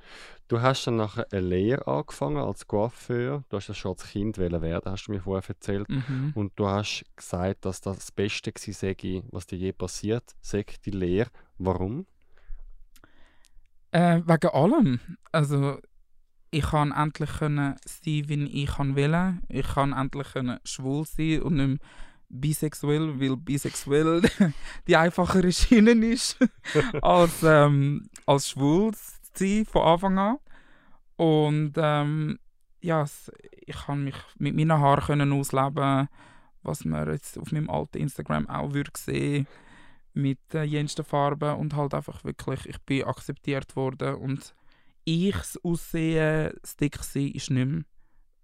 Du 0.53 0.61
hast 0.61 0.87
dann 0.87 0.97
nachher 0.97 1.27
eine 1.33 1.41
Lehre 1.41 1.87
angefangen 1.87 2.37
als 2.37 2.67
Coiffeur. 2.67 3.43
Du 3.49 3.57
hast 3.57 3.71
das 3.71 3.79
schon 3.79 3.93
als 3.93 4.05
Kind 4.11 4.37
werden, 4.37 4.93
hast 4.93 5.07
du 5.07 5.13
mir 5.13 5.23
vorher 5.23 5.49
erzählt. 5.49 5.89
Mhm. 5.89 6.33
Und 6.35 6.53
du 6.57 6.67
hast 6.67 7.07
gesagt, 7.17 7.65
dass 7.65 7.81
das 7.81 7.97
das 7.97 8.13
Beste 8.13 8.53
war, 8.53 9.23
was 9.31 9.47
dir 9.47 9.57
je 9.57 9.73
passiert, 9.73 10.25
sei 10.43 10.67
die 10.85 10.91
Lehre. 10.91 11.31
Warum? 11.57 12.05
Äh, 13.93 14.21
wegen 14.27 14.49
allem. 14.51 15.01
Also, 15.33 15.79
ich 16.51 16.65
kann 16.67 16.93
endlich 16.93 17.31
können 17.39 17.77
sein, 17.87 18.29
wie 18.29 18.63
ich 18.63 18.79
will. 18.79 19.39
Ich 19.49 19.69
kann 19.69 19.95
endlich 19.95 20.35
können 20.35 20.61
schwul 20.67 21.07
sein 21.07 21.41
und 21.41 21.57
nicht 21.57 21.67
mehr 21.67 21.79
bisexuell, 22.29 23.19
weil 23.19 23.39
bisexuell 23.39 24.21
die 24.87 24.97
einfachere 24.97 25.51
Schiene 25.51 25.93
ist 25.93 26.37
als, 27.01 27.43
ähm, 27.43 28.11
als 28.27 28.51
schwul 28.51 28.93
sein 29.39 29.65
von 29.65 29.83
Anfang 29.83 30.19
an. 30.19 30.37
Und 31.17 31.73
ähm, 31.77 32.39
ja, 32.81 33.05
ich 33.67 33.77
kann 33.77 34.05
mich 34.05 34.17
mit 34.39 34.57
meinen 34.57 34.79
Haaren 34.79 35.05
können 35.05 35.33
ausleben, 35.33 36.09
was 36.63 36.85
man 36.85 37.09
jetzt 37.11 37.39
auf 37.39 37.53
meinem 37.53 37.71
alten 37.71 37.99
Instagram 37.99 38.49
auch 38.49 38.73
würde 38.73 38.91
sehen 38.97 39.47
mit 40.15 40.39
äh, 40.53 40.63
jensten 40.63 41.05
Farben 41.05 41.57
und 41.57 41.75
halt 41.75 41.95
einfach 41.95 42.25
wirklich, 42.25 42.67
ich 42.67 42.79
bin 42.83 43.05
akzeptiert 43.05 43.77
worden 43.77 44.17
und 44.17 44.55
ichs 45.05 45.59
Aussehen, 45.63 46.53
das 46.61 46.77
Dicksein 46.77 47.29
ist 47.29 47.51
nicht 47.51 47.67
mehr 47.67 47.85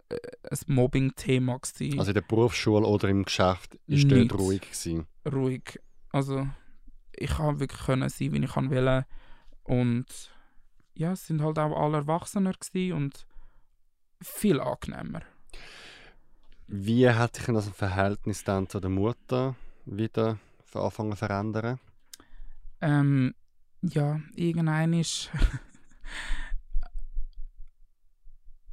äh, 0.09 0.17
ein 0.51 0.75
Mobbing-Thema 0.75 1.59
gewesen. 1.59 1.99
Also 1.99 2.11
in 2.11 2.15
der 2.15 2.23
Berufsschule 2.23 2.87
oder 2.87 3.09
im 3.09 3.25
Geschäft 3.25 3.79
ist 3.87 4.11
dort 4.11 4.33
ruhig 4.39 4.63
gewesen? 4.63 5.07
Ruhig. 5.31 5.79
Also 6.11 6.49
ich 7.13 7.31
kann 7.31 7.61
wirklich 7.61 7.83
können 7.83 8.09
sein, 8.09 8.33
wie 8.33 8.45
ich 8.45 8.53
kann 8.53 8.71
wollen 8.71 9.05
und 9.65 10.07
ja, 10.99 11.13
es 11.13 11.29
sind 11.29 11.41
halt 11.43 11.61
auch 11.61 11.81
alle 11.81 11.99
Erwachsener 11.99 12.55
und 12.93 13.25
viel 14.21 14.61
angenehmer. 14.61 15.23
Wie 16.67 17.09
hat 17.09 17.37
sich 17.37 17.47
das 17.47 17.69
Verhältnis 17.69 18.43
dann 18.43 18.69
zu 18.69 18.81
der 18.81 18.91
Mutter 18.91 19.55
wieder 19.87 20.41
angefangen 20.75 21.13
zu 21.13 21.19
verändern? 21.19 21.79
Ähm, 22.81 23.33
ja, 23.81 24.21
irgendwann 24.35 24.93
ist 24.93 25.31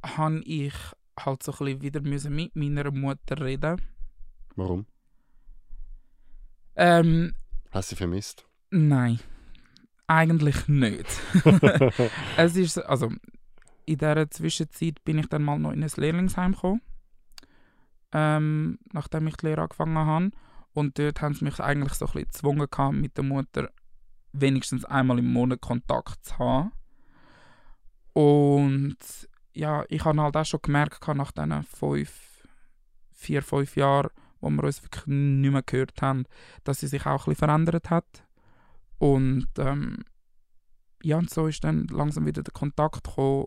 habe 0.02 0.42
ich 0.44 0.74
halt 1.18 1.42
so 1.44 1.52
ein 1.64 1.80
wieder 1.80 2.00
müssen 2.00 2.34
mit 2.34 2.56
meiner 2.56 2.90
Mutter 2.90 3.40
reden. 3.40 3.80
Warum? 4.56 4.86
Ähm, 6.74 7.36
Hast 7.70 7.92
du 7.92 7.94
sie 7.94 7.98
vermisst? 7.98 8.44
Nein. 8.70 9.20
Eigentlich 10.06 10.68
nicht. 10.68 11.06
es 12.36 12.56
ist, 12.56 12.78
also 12.78 13.10
in 13.86 13.98
dieser 13.98 14.30
Zwischenzeit 14.30 15.02
bin 15.04 15.18
ich 15.18 15.28
dann 15.28 15.42
mal 15.42 15.58
noch 15.58 15.72
in 15.72 15.82
ein 15.82 15.90
Lehrlingsheim 15.96 16.52
gekommen, 16.52 16.82
ähm, 18.12 18.78
nachdem 18.92 19.26
ich 19.26 19.36
die 19.36 19.46
Lehre 19.46 19.62
angefangen 19.62 19.96
habe. 19.96 20.30
Und 20.72 20.98
dort 20.98 21.22
haben 21.22 21.34
sie 21.34 21.44
mich 21.44 21.58
eigentlich 21.60 21.94
so 21.94 22.06
ein 22.06 22.12
bisschen 22.12 22.30
gezwungen 22.30 22.66
gehabt, 22.70 22.94
mit 22.94 23.16
der 23.16 23.24
Mutter 23.24 23.70
wenigstens 24.32 24.84
einmal 24.84 25.18
im 25.18 25.32
Monat 25.32 25.60
Kontakt 25.60 26.24
zu 26.24 26.38
haben. 26.38 26.72
Und 28.12 28.98
ja, 29.54 29.84
ich 29.88 30.04
habe 30.04 30.20
halt 30.20 30.36
auch 30.36 30.44
schon 30.44 30.60
gemerkt, 30.62 31.06
nach 31.08 31.32
diesen 31.32 31.62
fünf, 31.62 32.46
vier, 33.12 33.42
fünf 33.42 33.76
Jahren, 33.76 34.10
wo 34.40 34.50
wir 34.50 34.64
uns 34.64 34.82
wirklich 34.82 35.06
nicht 35.06 35.52
mehr 35.52 35.62
gehört 35.62 36.00
haben, 36.02 36.26
dass 36.64 36.80
sie 36.80 36.88
sich 36.88 37.06
auch 37.06 37.10
ein 37.10 37.16
bisschen 37.16 37.36
verändert 37.36 37.90
hat. 37.90 38.25
Und 38.98 39.48
ähm, 39.58 40.04
ja, 41.02 41.18
und 41.18 41.30
so 41.30 41.46
ist 41.46 41.64
dann 41.64 41.86
langsam 41.88 42.26
wieder 42.26 42.42
der 42.42 42.52
Kontakt 42.52 43.04
gekommen 43.04 43.46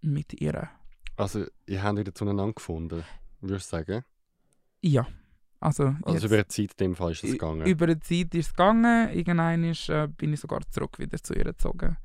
mit 0.00 0.40
ihr. 0.40 0.68
Also, 1.16 1.46
ihr 1.66 1.82
habt 1.82 1.98
wieder 1.98 2.14
zueinander 2.14 2.52
gefunden, 2.52 3.04
würdest 3.40 3.72
du 3.72 3.76
sagen? 3.76 4.04
Ja. 4.82 5.06
Also, 5.60 5.94
also 6.02 6.12
jetzt, 6.12 6.24
über 6.24 6.34
eine 6.34 6.48
Zeit 6.48 6.72
in 6.72 6.76
dem 6.76 6.94
Fall 6.94 7.12
ist 7.12 7.24
es 7.24 7.32
gegangen? 7.32 7.66
Über 7.66 7.86
eine 7.86 7.98
Zeit 7.98 8.34
ist 8.34 8.48
es 8.48 8.50
gegangen. 8.50 9.08
Irgendwann 9.14 9.64
ist, 9.64 9.88
äh, 9.88 10.08
bin 10.08 10.34
ich 10.34 10.40
sogar 10.40 10.60
zurück 10.70 10.98
wieder 10.98 11.16
zu 11.22 11.32
ihr 11.32 11.44
gezogen. 11.44 11.96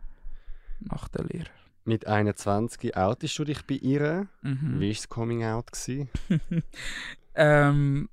Nach 0.79 1.09
der 1.09 1.25
Lehre. 1.25 1.49
Mit 1.83 2.07
21 2.07 2.95
outest 2.95 3.37
du 3.37 3.43
dich 3.43 3.65
bei 3.65 3.75
ihr. 3.75 4.27
Mhm. 4.43 4.79
Wie 4.79 4.87
war 4.87 4.93
das 4.93 5.09
Coming 5.09 5.43
Out? 5.43 5.71
ähm, 7.35 8.09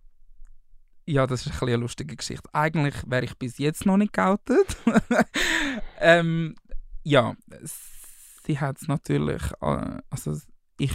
ja, 1.07 1.27
das 1.27 1.47
ist 1.47 1.62
ein 1.62 1.69
eine 1.69 1.77
lustige 1.77 2.16
Geschichte. 2.16 2.49
Eigentlich 2.53 2.95
wäre 3.07 3.25
ich 3.25 3.38
bis 3.38 3.59
jetzt 3.59 3.87
noch 3.87 3.97
nicht 3.97 4.12
geoutet. 4.12 4.77
ähm, 6.01 6.57
ja, 7.05 7.37
sie 8.45 8.59
hat 8.59 8.81
es 8.81 8.88
natürlich, 8.88 9.42
äh, 9.61 9.99
also 10.11 10.38
ich 10.79 10.92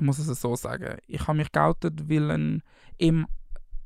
muss 0.00 0.18
es 0.18 0.40
so 0.40 0.56
sagen, 0.56 0.98
ich 1.06 1.26
habe 1.26 1.38
mich 1.38 1.52
geoutet, 1.52 2.10
weil 2.10 2.30
ein, 2.30 2.62
im, 2.98 3.26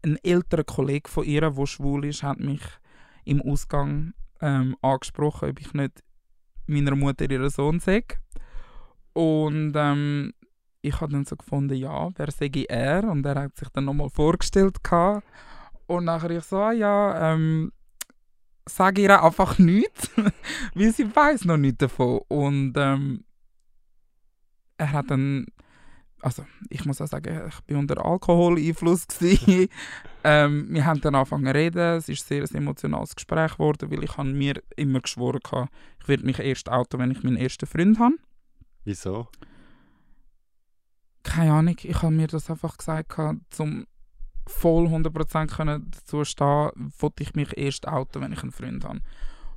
ein 0.03 0.17
älterer 0.23 0.65
Kollege 0.65 1.11
von 1.11 1.25
ihr, 1.25 1.43
der 1.43 1.67
schwul 1.67 2.07
ist, 2.07 2.23
hat 2.23 2.41
mich 2.41 2.63
im 3.25 3.43
Ausgang 3.43 4.15
ähm, 4.41 4.77
angesprochen, 4.81 5.51
ob 5.51 5.61
ich 5.61 5.75
nicht 5.75 6.03
meiner 6.67 6.97
Mutter 6.97 7.31
ihren 7.31 7.51
Sohn 7.51 7.81
sei. 7.81 8.05
Und 9.13 9.73
ähm, 9.77 10.33
ich 10.81 11.01
habe 11.01 11.13
dann 11.13 11.25
so 11.25 11.37
gefunden, 11.37 11.75
ja, 11.75 12.11
wer 12.17 12.31
sei 12.31 12.51
er? 12.69 13.05
Und 13.05 13.27
er 13.27 13.43
hat 13.43 13.57
sich 13.57 13.69
dann 13.71 13.85
nochmal 13.85 14.11
vorgestellt. 14.11 14.83
Gehabt. 14.83 15.27
Und 15.87 16.05
nachher 16.05 16.31
ich 16.31 16.45
so, 16.45 16.59
ah, 16.59 16.73
ja, 16.73 17.33
ähm, 17.33 17.73
sage 18.67 19.03
ihr 19.03 19.23
einfach 19.23 19.59
nichts, 19.59 20.11
weil 20.75 20.93
sie 20.93 21.15
weiß 21.15 21.47
noch 21.47 21.57
nichts 21.57 21.79
davon. 21.79 22.21
Und 22.29 22.75
ähm, 22.77 23.25
er 24.77 24.93
hat 24.93 25.11
dann, 25.11 25.47
also 26.21 26.45
ich 26.69 26.85
muss 26.85 27.01
auch 27.01 27.07
sagen, 27.07 27.49
ich 27.49 27.61
bin 27.63 27.79
unter 27.79 28.05
Alkoholeinfluss 28.05 29.07
ähm, 30.25 30.67
Wir 30.71 30.85
haben 30.85 31.01
dann 31.01 31.15
angefangen 31.15 31.47
zu 31.47 31.55
reden, 31.55 31.97
es 31.97 32.09
ist 32.09 32.29
sehr 32.29 32.43
ein 32.43 32.55
emotionales 32.55 33.15
Gespräch 33.15 33.53
geworden, 33.53 33.91
weil 33.91 34.05
ich 34.05 34.17
habe 34.17 34.29
mir 34.29 34.63
immer 34.77 35.01
geschworen 35.01 35.41
habe, 35.51 35.69
ich 36.01 36.09
werde 36.09 36.25
mich 36.25 36.39
erst 36.39 36.69
outen, 36.69 37.01
wenn 37.01 37.11
ich 37.11 37.23
meinen 37.23 37.37
ersten 37.37 37.67
Freund 37.67 37.99
habe. 37.99 38.15
Wieso? 38.85 39.29
Keine 41.29 41.53
Ahnung, 41.53 41.77
ich 41.83 42.03
habe 42.03 42.15
mir 42.15 42.27
das 42.27 42.51
einfach 42.51 42.79
gesagt, 42.79 43.15
zum 43.51 43.87
voll 44.47 44.87
100% 44.87 45.55
können 45.55 45.91
dazu 45.91 46.25
stehen, 46.25 46.71
wollte 46.99 47.23
ich 47.23 47.35
mich 47.35 47.57
erst 47.59 47.87
outen, 47.87 48.23
wenn 48.23 48.33
ich 48.33 48.43
einen 48.43 48.51
Freund 48.51 48.83
habe. 48.83 49.01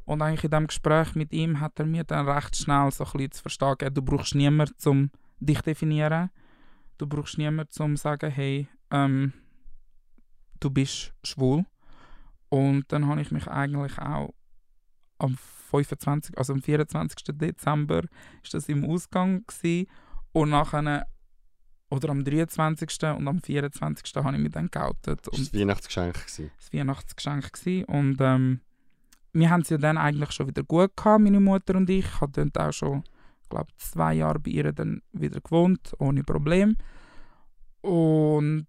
Und 0.04 0.22
eigentlich 0.22 0.44
in 0.44 0.52
diesem 0.52 0.68
Gespräch 0.68 1.16
mit 1.16 1.32
ihm 1.32 1.62
hat 1.62 1.80
er 1.80 1.86
mir 1.86 2.04
dann 2.04 2.28
recht 2.28 2.58
schnell 2.58 2.92
so 2.92 3.06
ein 3.06 3.12
bisschen 3.14 3.32
zu 3.32 3.42
verstehen 3.44 3.76
gegeben, 3.78 3.96
du 3.96 4.02
brauchst 4.02 4.36
niemanden, 4.36 4.90
um 4.90 5.12
dich 5.40 5.60
zu 5.60 5.64
definieren. 5.64 6.30
Du 6.98 7.08
brauchst 7.08 7.38
niemanden, 7.38 7.82
um 7.82 7.96
zu 7.96 8.04
sagen, 8.04 8.30
hey, 8.30 8.68
ähm, 8.92 9.32
du 10.60 10.70
bist 10.70 11.14
schwul. 11.24 11.64
Und 12.50 12.92
dann 12.92 13.08
habe 13.08 13.22
ich 13.22 13.32
mich 13.32 13.48
eigentlich 13.48 13.98
auch 13.98 14.34
am 15.20 15.38
25, 15.70 16.38
also 16.38 16.52
am 16.52 16.62
24. 16.62 17.38
Dezember 17.38 18.04
ist 18.44 18.54
das 18.54 18.68
im 18.68 18.84
Ausgang 18.84 19.46
gewesen. 19.48 19.88
und 20.34 20.50
nachher 20.50 21.06
oder 21.92 22.10
am 22.10 22.24
23. 22.24 22.90
und 23.18 23.28
am 23.28 23.40
24. 23.40 24.16
habe 24.16 24.36
ich 24.36 24.42
mich 24.42 24.52
dann 24.52 24.72
geoutet. 24.72 25.28
Das 25.28 25.34
war 25.34 25.40
das 25.40 25.54
Weihnachtsgeschenk. 25.54 26.14
Gewesen. 26.14 26.52
Das 26.58 26.74
Weihnachtsgeschenk. 26.74 27.54
Gewesen. 27.54 27.86
Und 27.86 28.18
ähm, 28.22 28.62
wir 29.34 29.50
haben 29.50 29.62
es 29.62 29.70
ja 29.70 29.78
dann 29.78 29.98
eigentlich 29.98 30.32
schon 30.32 30.48
wieder 30.48 30.64
gut 30.64 30.96
gehabt, 30.96 31.22
meine 31.22 31.42
Mutter 31.42 31.76
und 31.76 31.90
ich. 31.90 32.06
Ich 32.06 32.22
habe 32.22 32.32
dann 32.32 32.52
auch 32.56 32.72
schon, 32.72 33.04
glaube 33.50 33.72
zwei 33.78 34.14
Jahre 34.14 34.40
bei 34.40 34.52
ihr 34.52 34.72
dann 34.72 35.02
wieder 35.12 35.42
gewohnt, 35.42 35.94
ohne 36.00 36.24
Problem. 36.24 36.78
Und 37.82 38.68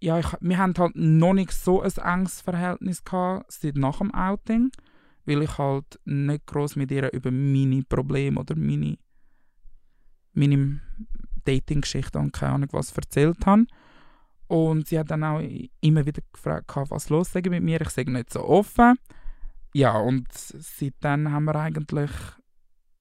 ja, 0.00 0.18
ich, 0.18 0.26
wir 0.40 0.58
haben 0.58 0.74
halt 0.78 0.96
noch 0.96 1.34
nicht 1.34 1.52
so 1.52 1.82
ein 1.82 1.92
enges 2.02 2.40
Verhältnis 2.40 3.04
gehabt 3.04 3.52
seit 3.52 3.76
nach 3.76 3.98
dem 3.98 4.12
Outing, 4.14 4.70
weil 5.26 5.42
ich 5.42 5.58
halt 5.58 6.00
nicht 6.06 6.46
groß 6.46 6.76
mit 6.76 6.90
ihr 6.90 7.12
über 7.12 7.30
meine 7.30 7.82
Probleme 7.82 8.40
oder 8.40 8.56
meine, 8.56 8.96
meine 10.32 10.80
Dating-Geschichte 11.44 12.18
und 12.18 12.32
keine 12.32 12.54
Ahnung 12.54 12.68
was 12.72 12.92
erzählt 12.92 13.44
habe. 13.46 13.66
Und 14.46 14.88
sie 14.88 14.98
hat 14.98 15.10
dann 15.10 15.24
auch 15.24 15.42
immer 15.80 16.06
wieder 16.06 16.22
gefragt, 16.32 16.70
was 16.74 17.08
los 17.08 17.32
sei 17.32 17.42
mit 17.48 17.62
mir. 17.62 17.80
Ich 17.80 17.90
sage 17.90 18.10
nicht 18.10 18.32
so 18.32 18.44
offen. 18.44 18.96
Ja, 19.72 19.96
und 19.98 20.28
seitdem 20.32 21.32
haben 21.32 21.44
wir 21.46 21.56
eigentlich 21.56 22.10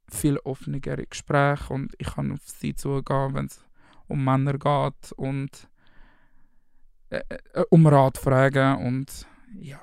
viel 0.09 0.37
offenere 0.39 1.05
Gespräche 1.05 1.73
und 1.73 1.93
ich 1.97 2.07
kann 2.07 2.31
auf 2.31 2.41
sie 2.45 2.75
zugehen, 2.75 3.33
wenn 3.33 3.45
es 3.45 3.63
um 4.07 4.23
Männer 4.23 4.53
geht 4.53 5.11
und 5.15 5.49
äh, 7.09 7.21
äh, 7.29 7.63
um 7.69 7.85
Rat 7.87 8.17
fragen 8.17 8.85
und 8.85 9.27
ja. 9.59 9.79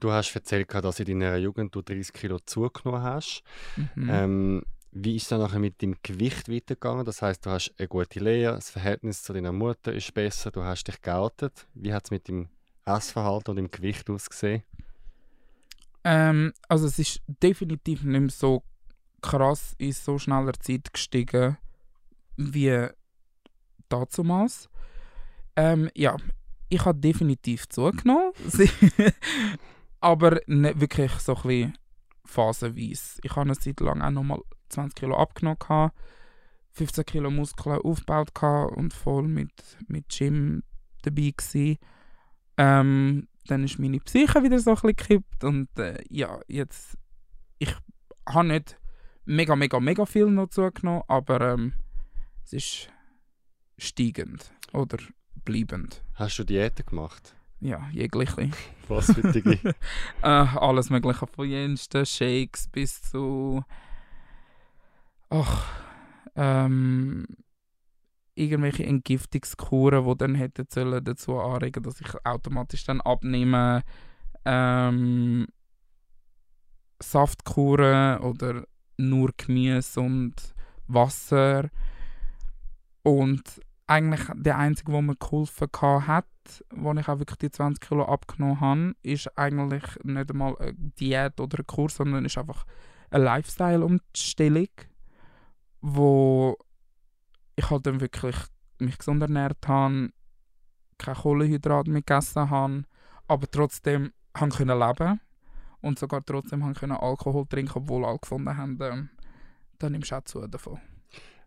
Du 0.00 0.12
hast 0.12 0.34
erzählt, 0.34 0.72
dass 0.74 1.00
in 1.00 1.20
deiner 1.20 1.36
Jugend 1.36 1.74
du 1.74 1.80
30 1.80 2.12
Kilo 2.12 2.38
zugenommen 2.40 3.02
hast. 3.02 3.42
Mhm. 3.94 4.10
Ähm, 4.10 4.62
wie 4.98 5.16
ist 5.16 5.30
es 5.30 5.38
nachher 5.38 5.58
mit 5.58 5.82
dem 5.82 5.94
Gewicht 6.02 6.48
weitergegangen? 6.48 7.04
Das 7.04 7.20
heißt, 7.20 7.44
du 7.44 7.50
hast 7.50 7.74
eine 7.78 7.86
gute 7.86 8.18
Lehre, 8.18 8.54
das 8.54 8.70
Verhältnis 8.70 9.22
zu 9.22 9.34
deiner 9.34 9.52
Mutter 9.52 9.92
ist 9.92 10.14
besser, 10.14 10.50
du 10.50 10.62
hast 10.62 10.84
dich 10.84 11.02
geoutet. 11.02 11.66
Wie 11.74 11.92
hat 11.92 12.06
es 12.06 12.10
mit 12.10 12.28
dem 12.28 12.48
Essverhalten 12.86 13.50
und 13.50 13.56
dem 13.56 13.70
Gewicht 13.70 14.08
ausgesehen? 14.08 14.62
Ähm, 16.02 16.54
also 16.66 16.86
es 16.86 16.98
ist 16.98 17.20
definitiv 17.26 18.04
nicht 18.04 18.20
mehr 18.20 18.30
so 18.30 18.62
krass 19.20 19.74
in 19.76 19.92
so 19.92 20.18
schneller 20.18 20.54
Zeit 20.54 20.90
gestiegen 20.94 21.58
wie 22.38 22.86
damals. 23.90 24.70
Ähm, 25.56 25.90
ja, 25.94 26.16
ich 26.70 26.84
habe 26.86 26.98
definitiv 26.98 27.68
zugenommen, 27.68 28.32
aber 30.00 30.40
nicht 30.46 30.80
wirklich 30.80 31.12
so 31.12 31.36
ein 31.36 31.42
bisschen 31.42 31.78
phasenweise. 32.26 33.20
Ich 33.22 33.30
habe 33.32 33.42
eine 33.42 33.58
Zeit 33.58 33.80
lang 33.80 34.02
auch 34.02 34.10
nochmal 34.10 34.40
20 34.68 34.94
Kilo 34.94 35.16
abgenommen, 35.16 35.58
gehabt, 35.58 35.96
15 36.72 37.04
Kilo 37.06 37.30
Muskeln 37.30 37.80
aufgebaut 37.80 38.34
gehabt 38.34 38.76
und 38.76 38.92
voll 38.92 39.28
mit, 39.28 39.52
mit 39.88 40.08
Gym 40.08 40.62
dabei 41.02 41.32
gewesen. 41.36 41.78
Ähm, 42.58 43.28
dann 43.46 43.64
ist 43.64 43.78
meine 43.78 44.00
Psyche 44.00 44.42
wieder 44.42 44.58
so 44.58 44.70
ein 44.70 44.74
bisschen 44.74 44.96
gekippt 44.96 45.44
und 45.44 45.68
äh, 45.78 46.02
ja, 46.10 46.40
jetzt, 46.48 46.98
ich 47.58 47.74
habe 48.28 48.48
nicht 48.48 48.78
mega, 49.24 49.56
mega, 49.56 49.78
mega 49.80 50.04
viel 50.04 50.26
noch 50.26 50.48
zugenommen, 50.48 51.02
aber 51.06 51.52
ähm, 51.52 51.72
es 52.44 52.52
ist 52.52 52.88
steigend 53.78 54.52
oder 54.72 54.98
bleibend. 55.44 56.02
Hast 56.14 56.38
du 56.38 56.44
Diäten 56.44 56.86
gemacht? 56.86 57.36
Ja, 57.60 57.88
jegliche. 57.92 58.50
Was 58.88 59.12
für 59.12 59.32
Digi? 59.32 59.58
äh, 60.22 60.26
alles 60.26 60.90
mögliche, 60.90 61.26
von 61.26 61.48
jensten 61.48 62.04
Shakes 62.04 62.68
bis 62.68 63.02
zu 63.02 63.64
ach, 65.30 65.66
ähm, 66.34 67.26
irgendwelche 68.34 68.84
Entgiftungskuren, 68.84 70.04
die 70.04 70.16
dann 70.16 70.34
hätten 70.34 70.66
sollen 70.68 71.02
dazu 71.02 71.38
anregen, 71.38 71.82
dass 71.82 72.00
ich 72.00 72.08
automatisch 72.24 72.84
dann 72.84 73.00
abnehme. 73.00 73.82
Ähm, 74.44 75.46
Saftkuren 77.02 78.20
oder 78.20 78.64
nur 78.96 79.30
Gemüse 79.36 80.00
und 80.00 80.34
Wasser. 80.86 81.68
Und 83.02 83.60
eigentlich 83.86 84.26
der 84.34 84.58
einzige, 84.58 84.92
der 84.92 85.02
mir 85.02 85.16
geholfen 85.16 85.68
hat, 86.06 86.26
wo 86.70 86.92
ich 86.94 87.08
auch 87.08 87.18
wirklich 87.18 87.38
die 87.38 87.50
20 87.50 87.80
Kilo 87.80 88.04
abgenommen 88.04 88.60
habe, 88.60 88.96
ist 89.02 89.36
eigentlich 89.38 89.84
nicht 90.02 90.30
einmal 90.30 90.56
eine 90.58 90.74
Diät 90.74 91.40
oder 91.40 91.58
ein 91.58 91.66
Kurs, 91.66 91.96
sondern 91.96 92.24
ist 92.24 92.38
einfach 92.38 92.64
eine 93.10 93.24
Lifestyle-Umstellung, 93.24 94.68
wo 95.80 96.56
ich 97.56 97.70
halt 97.70 97.86
dann 97.86 98.00
wirklich 98.00 98.36
mich 98.78 98.98
gesund 98.98 99.22
ernährt 99.22 99.66
habe, 99.66 100.10
keine 100.98 101.16
Kohlenhydrate 101.16 101.90
mehr 101.90 102.02
gegessen 102.02 102.50
habe, 102.50 102.84
aber 103.28 103.50
trotzdem 103.50 104.12
haben 104.36 104.50
können 104.50 104.78
leben 104.78 105.20
und 105.80 105.98
sogar 105.98 106.24
trotzdem 106.24 106.64
haben 106.64 106.74
können 106.74 106.92
Alkohol 106.92 107.46
trinken, 107.46 107.78
obwohl 107.78 108.04
alle 108.04 108.18
gefunden 108.18 108.56
haben, 108.56 108.78
ähm, 108.80 109.10
dann 109.78 109.92
nimmst 109.92 110.10
du 110.10 110.16
auch 110.16 110.24
zu 110.24 110.46
davon. 110.46 110.80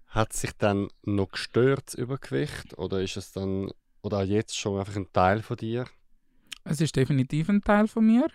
Hat 0.07 0.33
sich 0.33 0.53
dann 0.57 0.87
noch 1.03 1.31
gestört, 1.31 1.83
das 1.87 1.93
Übergewicht? 1.95 2.77
Oder 2.77 3.01
ist 3.01 3.17
es 3.17 3.31
dann, 3.31 3.69
oder 4.01 4.19
auch 4.19 4.23
jetzt 4.23 4.57
schon 4.57 4.79
einfach 4.79 4.95
ein 4.95 5.11
Teil 5.11 5.41
von 5.41 5.57
dir? 5.57 5.85
Es 6.63 6.81
ist 6.81 6.95
definitiv 6.95 7.49
ein 7.49 7.61
Teil 7.61 7.87
von 7.87 8.05
mir. 8.05 8.27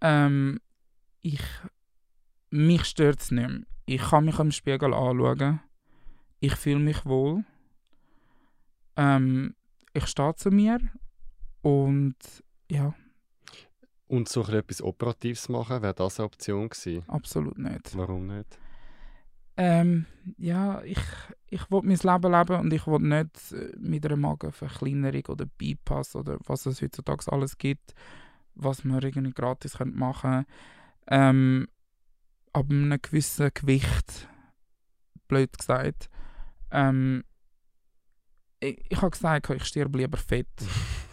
Ähm, 0.00 0.60
ich, 1.20 1.42
mich 2.50 2.84
stört 2.84 3.20
es 3.20 3.30
nicht 3.30 3.48
mehr. 3.48 3.60
Ich 3.86 4.00
kann 4.02 4.24
mich 4.24 4.38
im 4.38 4.50
Spiegel 4.50 4.94
anschauen. 4.94 5.60
Ich 6.40 6.54
fühle 6.56 6.78
mich 6.80 7.04
wohl. 7.04 7.44
Ähm, 8.96 9.54
ich 9.92 10.06
stehe 10.06 10.34
zu 10.36 10.50
mir. 10.50 10.78
Und 11.62 12.16
ja, 12.70 12.94
Und 14.06 14.28
so 14.28 14.42
etwas 14.42 14.82
Operatives 14.82 15.48
machen, 15.48 15.82
wäre 15.82 15.94
das 15.94 16.18
eine 16.20 16.26
Option 16.26 16.68
gewesen? 16.68 17.02
absolut 17.08 17.58
nicht. 17.58 17.96
Warum 17.96 18.26
nicht? 18.26 18.58
Ähm, 19.56 20.06
ja, 20.36 20.82
ich, 20.82 20.98
ich 21.48 21.70
will 21.70 21.82
mein 21.84 21.96
Leben 21.96 22.32
leben 22.32 22.60
und 22.60 22.72
ich 22.72 22.86
will 22.86 22.98
nicht 22.98 23.52
äh, 23.52 23.72
mit 23.78 24.04
einer 24.04 24.16
Magenverkleinerung 24.16 25.26
oder 25.28 25.46
Bypass 25.46 26.16
oder 26.16 26.38
was 26.46 26.66
es 26.66 26.82
heutzutage 26.82 27.30
alles 27.30 27.56
gibt, 27.56 27.94
was 28.56 28.84
man 28.84 29.00
irgendwie 29.00 29.30
gratis 29.32 29.78
könnte 29.78 29.96
machen 29.96 30.44
ähm, 31.06 31.68
ab 32.52 32.66
einem 32.70 33.00
gewissen 33.00 33.50
Gewicht, 33.52 34.28
blöd 35.28 35.56
gesagt, 35.56 36.08
ähm, 36.70 37.24
ich, 38.60 38.82
ich 38.88 39.00
habe 39.00 39.10
gesagt, 39.10 39.50
ich 39.50 39.64
sterbe 39.64 39.98
lieber 39.98 40.18
fett. 40.18 40.46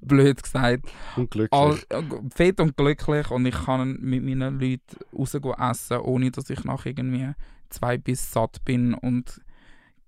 blöd 0.00 0.42
gesagt. 0.42 0.84
Unglücklich. 1.16 1.52
All, 1.52 1.78
äh, 1.90 2.02
fett 2.34 2.60
und 2.60 2.76
glücklich 2.76 3.30
und 3.30 3.46
ich 3.46 3.54
kann 3.54 3.98
mit 4.00 4.24
meinen 4.24 4.60
Leuten 4.60 4.96
rausgehen 5.16 5.54
essen, 5.58 5.98
ohne 5.98 6.30
dass 6.30 6.50
ich 6.50 6.64
nach 6.64 6.86
irgendwie 6.86 7.32
zwei 7.68 7.98
bis 7.98 8.32
satt 8.32 8.64
bin 8.64 8.94
und 8.94 9.40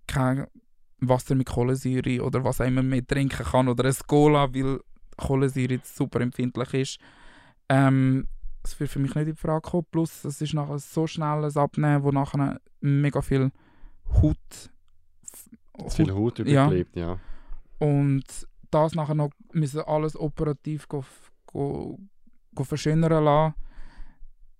kein 0.06 0.46
Wasser 1.00 1.34
mit 1.34 1.48
Kohlensäure 1.48 2.22
oder 2.22 2.44
was 2.44 2.60
auch 2.60 2.66
immer 2.66 2.82
mehr 2.82 3.06
trinken 3.06 3.44
kann 3.44 3.68
oder 3.68 3.84
ein 3.84 3.96
Cola, 4.06 4.54
weil 4.54 4.80
Kohlensäure 5.16 5.80
super 5.82 6.20
empfindlich 6.20 6.74
ist. 6.74 6.98
Ähm, 7.68 8.28
das 8.62 8.78
wird 8.78 8.90
für 8.90 8.98
mich 8.98 9.14
nicht 9.14 9.28
in 9.28 9.36
Frage 9.36 9.62
kommen. 9.62 9.86
Plus, 9.90 10.24
es 10.24 10.40
ist 10.40 10.54
nachher 10.54 10.78
so 10.78 11.06
schnell 11.06 11.44
ein 11.44 11.56
Abnehmen, 11.56 12.02
wo 12.04 12.12
nachher 12.12 12.60
mega 12.80 13.20
viel 13.20 13.50
Haut, 14.22 14.36
Zu 15.88 15.96
viel 15.96 16.14
Haut 16.14 16.38
ja. 16.38 16.66
überbleibt, 16.66 16.96
ja. 16.96 17.18
und 17.78 18.24
das 18.72 18.94
nachher 18.94 19.14
noch 19.14 19.30
müssen 19.52 19.80
alles 19.80 20.16
operativ 20.16 20.88
go, 20.88 21.04
go, 21.46 21.98
go 22.54 22.64
verschönern 22.64 23.24
lassen, 23.24 23.54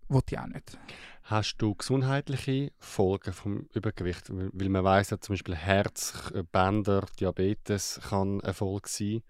will 0.09 0.23
ich 0.29 0.39
auch 0.39 0.47
nicht. 0.47 0.79
Hast 1.25 1.57
du 1.59 1.75
gesundheitliche 1.75 2.73
Folgen 2.79 3.33
vom 3.33 3.69
Übergewicht? 3.75 4.31
Weil 4.31 4.69
man 4.69 4.85
weiß 4.85 5.11
ja 5.11 5.21
zum 5.21 5.35
Beispiel 5.35 5.55
Herz, 5.55 6.31
äh, 6.35 6.43
Bänder, 6.43 7.07
Diabetes 7.19 8.01
kann 8.09 8.41
eine 8.41 8.55
Folge 8.55 8.89
sein. 8.89 9.23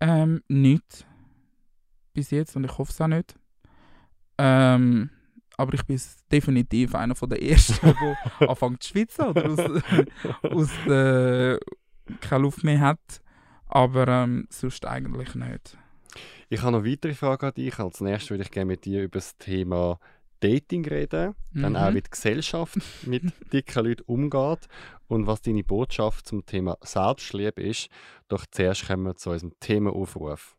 Ähm, 0.00 0.42
nicht. 0.48 1.06
Bis 2.14 2.30
jetzt 2.30 2.56
und 2.56 2.64
ich 2.64 2.78
hoffe 2.78 2.90
es 2.90 3.00
auch 3.00 3.06
nicht. 3.06 3.34
Ähm, 4.38 5.10
aber 5.56 5.74
ich 5.74 5.84
bin 5.84 6.00
definitiv 6.32 6.94
einer 6.94 7.14
von 7.14 7.28
der 7.28 7.42
Ersten, 7.42 7.94
der 8.40 8.48
anfängt 8.48 8.82
zu 8.82 8.88
schwitzen 8.90 9.26
oder 9.26 9.50
aus, 9.50 9.58
aus 10.42 10.70
der 10.86 11.60
keine 12.20 12.42
Luft 12.42 12.64
mehr 12.64 12.80
hat. 12.80 13.20
Aber 13.74 14.06
ähm, 14.08 14.46
sonst 14.50 14.86
eigentlich 14.86 15.34
nicht. 15.34 15.76
Ich 16.48 16.62
habe 16.62 16.72
noch 16.72 16.84
weitere 16.84 17.12
Fragen 17.14 17.46
an 17.46 17.54
dich. 17.54 17.78
Als 17.78 18.00
nächstes 18.00 18.30
würde 18.30 18.44
ich 18.44 18.50
gerne 18.52 18.66
mit 18.66 18.84
dir 18.84 19.02
über 19.02 19.18
das 19.18 19.36
Thema 19.36 19.98
Dating 20.40 20.86
reden. 20.86 21.34
Dann 21.52 21.72
Mhm. 21.72 21.76
auch, 21.76 21.92
wie 21.94 22.02
die 22.02 22.10
Gesellschaft 22.10 22.76
mit 23.06 23.24
dicken 23.52 23.84
Leuten 23.84 24.02
umgeht 24.06 24.68
und 25.08 25.26
was 25.26 25.42
deine 25.42 25.64
Botschaft 25.64 26.28
zum 26.28 26.46
Thema 26.46 26.78
Selbstliebe 26.82 27.60
ist. 27.62 27.88
Doch 28.28 28.46
zuerst 28.50 28.86
kommen 28.86 29.04
wir 29.06 29.16
zu 29.16 29.30
unserem 29.30 29.52
Themaaufruf. 29.58 30.56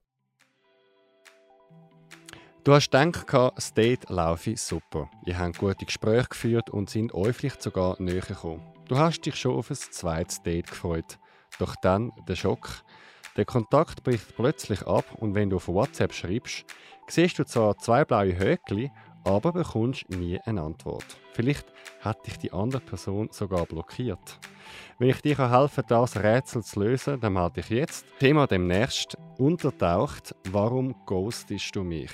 Du 2.65 2.73
hast 2.73 2.91
gedacht, 2.91 3.31
das 3.55 3.73
Date 3.73 4.09
laufe 4.09 4.57
super. 4.57 5.09
Ihr 5.25 5.37
habt 5.37 5.59
gute 5.59 5.85
Gespräche 5.85 6.27
geführt 6.29 6.69
und 6.71 6.89
sind 6.89 7.13
euch 7.13 7.35
vielleicht 7.35 7.61
sogar 7.61 7.95
näher 8.01 8.21
gekommen. 8.21 8.61
Du 8.87 8.97
hast 8.97 9.21
dich 9.21 9.35
schon 9.35 9.55
auf 9.55 9.69
ein 9.69 9.75
zweites 9.75 10.41
Date 10.41 10.67
gefreut. 10.69 11.17
Doch 11.59 11.75
dann 11.81 12.11
der 12.27 12.35
Schock. 12.35 12.81
Der 13.37 13.45
Kontakt 13.45 14.03
bricht 14.03 14.35
plötzlich 14.35 14.87
ab 14.87 15.05
und 15.15 15.35
wenn 15.35 15.49
du 15.49 15.57
auf 15.57 15.67
WhatsApp 15.67 16.13
schreibst, 16.13 16.65
siehst 17.07 17.37
du 17.37 17.45
zwar 17.45 17.77
zwei 17.77 18.05
blaue 18.05 18.39
Höckli, 18.39 18.91
aber 19.25 19.51
bekommst 19.51 20.09
nie 20.09 20.39
eine 20.45 20.61
Antwort. 20.61 21.05
Vielleicht 21.33 21.67
hat 21.99 22.25
dich 22.25 22.37
die 22.37 22.53
andere 22.53 22.81
Person 22.81 23.27
sogar 23.31 23.65
blockiert. 23.65 24.39
Wenn 24.99 25.09
ich 25.09 25.21
dir 25.21 25.37
helfen 25.37 25.85
kann, 25.85 26.01
das 26.01 26.15
Rätsel 26.15 26.63
zu 26.63 26.79
lösen, 26.79 27.19
dann 27.19 27.33
melde 27.33 27.59
ich 27.59 27.69
jetzt. 27.69 28.05
Thema 28.19 28.47
demnächst 28.47 29.17
untertaucht, 29.37 30.33
warum 30.49 30.95
ghostest 31.05 31.75
du 31.75 31.83
mich? 31.83 32.11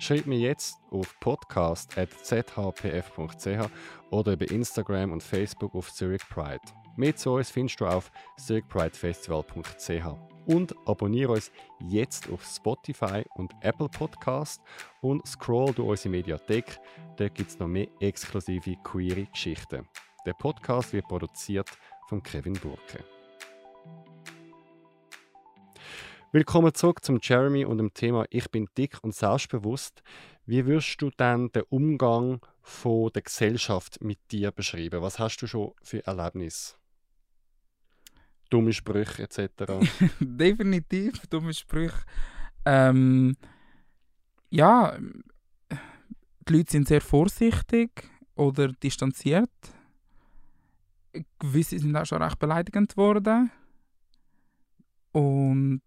Schreib 0.00 0.26
mir 0.26 0.38
jetzt 0.38 0.78
auf 0.90 1.14
podcast.zhpf.ch 1.20 3.70
oder 4.10 4.32
über 4.32 4.50
Instagram 4.50 5.12
und 5.12 5.22
Facebook 5.22 5.74
auf 5.74 5.92
Zurich 5.92 6.26
Pride. 6.28 6.60
Mehr 6.96 7.16
zu 7.16 7.32
uns 7.32 7.50
findest 7.50 7.80
du 7.80 7.86
auf 7.86 8.10
zurichpridefestival.ch. 8.38 10.30
Und 10.46 10.74
abonniere 10.86 11.32
uns 11.32 11.52
jetzt 11.78 12.28
auf 12.30 12.44
Spotify 12.44 13.22
und 13.34 13.52
Apple 13.60 13.88
Podcast 13.88 14.60
und 15.00 15.26
scroll 15.26 15.72
durch 15.72 15.88
unsere 15.88 16.08
Mediathek. 16.10 16.80
Dort 17.16 17.34
gibt 17.34 17.50
es 17.50 17.58
noch 17.58 17.68
mehr 17.68 17.86
exklusive 18.00 18.76
queere 18.82 19.26
Geschichten. 19.26 19.86
Der 20.26 20.32
Podcast 20.32 20.92
wird 20.92 21.06
produziert 21.06 21.68
von 22.08 22.22
Kevin 22.22 22.54
Burke. 22.54 23.04
Willkommen 26.32 26.72
zurück 26.74 27.04
zum 27.04 27.18
Jeremy 27.22 27.64
und 27.64 27.78
dem 27.78 27.92
Thema 27.92 28.24
Ich 28.30 28.50
bin 28.50 28.68
dick 28.76 28.98
und 29.02 29.14
selbstbewusst. 29.14 30.02
Wie 30.46 30.66
würdest 30.66 31.00
du 31.02 31.10
dann 31.16 31.50
den 31.52 31.64
Umgang 31.70 32.40
von 32.62 33.10
der 33.12 33.22
Gesellschaft 33.22 34.00
mit 34.02 34.18
dir 34.30 34.50
beschreiben? 34.52 35.02
Was 35.02 35.18
hast 35.18 35.38
du 35.38 35.46
schon 35.46 35.72
für 35.82 36.04
Erlebnisse? 36.06 36.79
Dumme 38.50 38.72
Sprüche 38.72 39.22
etc. 39.22 39.64
Definitiv, 40.20 41.26
dumme 41.28 41.54
Sprüche. 41.54 42.02
Ähm, 42.64 43.36
ja, 44.50 44.98
die 46.48 46.52
Leute 46.52 46.72
sind 46.72 46.88
sehr 46.88 47.00
vorsichtig 47.00 47.90
oder 48.34 48.68
distanziert. 48.72 49.50
Gewisse 51.38 51.78
sind 51.78 51.96
auch 51.96 52.06
schon 52.06 52.22
recht 52.22 52.38
beleidigend 52.38 52.96
worden. 52.96 53.50
Und 55.12 55.82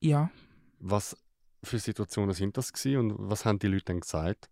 ja, 0.00 0.30
Was 0.78 1.16
für 1.62 1.78
Situationen 1.78 2.34
sind 2.34 2.56
das 2.56 2.72
gewesen 2.72 2.98
und 2.98 3.30
was 3.30 3.44
haben 3.44 3.58
die 3.58 3.66
Leute 3.66 3.86
dann 3.86 4.00
gesagt? 4.00 4.48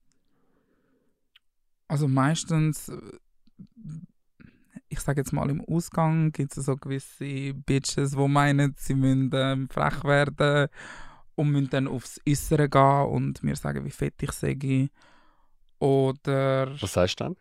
also 1.88 2.09
meistens, 2.09 2.88
äh, 2.88 3.00
ich 4.88 5.01
sage 5.01 5.20
jetzt 5.20 5.33
mal 5.33 5.51
im 5.51 5.64
Ausgang, 5.64 6.33
gibt 6.33 6.57
es 6.57 6.64
so 6.64 6.77
gewisse 6.77 7.55
Bitches, 7.55 8.12
die 8.12 8.29
meinen, 8.29 8.75
sie 8.79 8.94
müssen 8.94 9.31
ähm, 9.35 9.68
frech 9.68 10.05
werden 10.05 10.68
und 11.35 11.51
müssen 11.51 11.70
dann 11.70 11.88
aufs 11.88 12.20
Äußere 12.29 12.68
gehen 12.68 13.07
und 13.07 13.42
mir 13.42 13.57
sagen, 13.57 13.85
wie 13.85 13.90
fett 13.90 14.22
ich 14.22 14.33
sei. 14.33 14.88
Oder 15.79 16.81
Was 16.81 16.92
sagst 16.92 17.20
du 17.20 17.25
dann? 17.25 17.37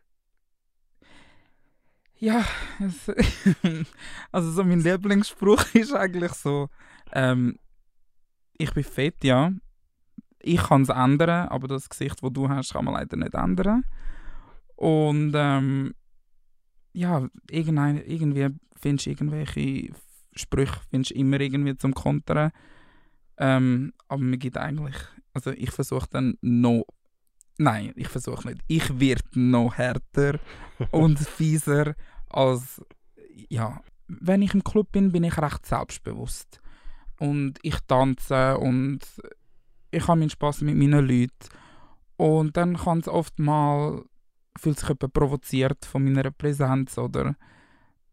Ja, 2.17 2.43
es, 2.79 3.12
also 4.31 4.51
so 4.51 4.63
mein 4.63 4.79
Lieblingsspruch 4.79 5.63
ist 5.73 5.93
eigentlich 5.93 6.31
so, 6.31 6.69
ähm, 7.12 7.60
ich 8.58 8.73
bin 8.73 8.84
fett, 8.84 9.23
ja. 9.23 9.51
Ich 10.39 10.62
kann 10.62 10.84
es 10.84 10.89
ändern, 10.89 11.49
aber 11.49 11.67
das 11.67 11.89
Gesicht, 11.89 12.21
das 12.21 12.34
du 12.34 12.49
hast, 12.49 12.73
kann 12.73 12.86
man 12.86 12.93
leider 12.93 13.17
nicht 13.17 13.34
ändern. 13.34 13.84
Und 14.75 15.34
ähm, 15.36 15.93
ja, 16.95 17.27
irgendein, 17.49 17.97
irgendwie 18.05 18.47
findest 18.75 19.05
du 19.05 19.10
irgendwelche 19.12 19.93
Sprüche 20.34 20.79
findest 20.89 21.12
du 21.12 21.15
immer 21.15 21.39
irgendwie 21.39 21.77
zum 21.77 21.93
Kontern. 21.93 22.51
Ähm, 23.38 23.93
aber 24.08 24.21
mir 24.21 24.38
gibt 24.38 24.58
eigentlich, 24.58 24.95
also 25.34 25.51
ich 25.51 25.71
versuche 25.71 26.08
dann 26.10 26.38
noch, 26.41 26.86
nein, 27.58 27.91
ich 27.95 28.08
versuche 28.08 28.47
nicht. 28.47 28.62
Ich 28.67 28.99
werde 28.99 29.23
noch 29.34 29.75
härter 29.75 30.39
und 30.91 31.19
fieser 31.19 31.95
als, 32.29 32.81
ja, 33.49 33.81
wenn 34.08 34.41
ich 34.41 34.53
im 34.53 34.63
Club 34.63 34.91
bin, 34.91 35.12
bin 35.12 35.23
ich 35.23 35.38
recht 35.38 35.65
selbstbewusst. 35.65 36.62
Und 37.19 37.60
ich 37.62 37.79
tanze 37.88 38.58
und 38.58 38.99
ich 39.91 40.08
habe 40.08 40.19
meinen 40.19 40.29
Spaß 40.29 40.62
mit 40.62 40.75
meinen 40.75 41.08
Leuten. 41.08 41.49
Und 42.17 42.55
dann 42.55 42.77
kann 42.77 42.99
es 42.99 43.08
oft 43.08 43.39
mal, 43.39 44.03
fühlt 44.58 44.80
sich 44.80 44.89
jemand 44.89 45.13
provoziert 45.13 45.86
von 45.86 46.04
meiner 46.04 46.32
Präsenz 46.32 46.98
oder 46.98 47.36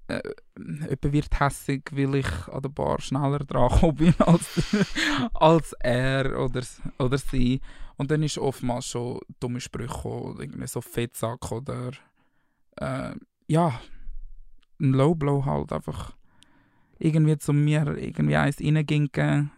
äh, 0.09 0.23
jemand 0.59 1.13
wird 1.13 1.41
hässig, 1.41 1.85
weil 1.93 2.17
ich 2.17 2.49
an 2.49 2.63
der 2.63 2.69
Bar 2.69 3.01
schneller 3.01 3.39
dran 3.41 3.95
bin 3.95 4.15
als, 4.19 4.61
als 5.35 5.73
er 5.81 6.39
oder, 6.39 6.63
oder 6.99 7.19
sie. 7.19 7.61
Und 7.97 8.11
dann 8.11 8.23
ist 8.23 8.39
oftmals 8.39 8.87
schon 8.87 9.21
dumme 9.39 9.61
Sprüche 9.61 10.09
oder 10.09 10.41
irgendwie 10.41 10.67
so 10.67 10.81
Fettsack 10.81 11.53
oder 11.53 11.93
äh, 12.77 13.15
ja, 13.47 13.81
ein 14.81 14.93
Low 14.93 15.15
Blow 15.15 15.45
halt 15.45 15.73
einfach 15.73 16.17
irgendwie 16.99 17.39
zu 17.39 17.53
mir 17.53 17.97
irgendwie 17.97 18.37
eins 18.37 18.61
reinginken 18.61 19.51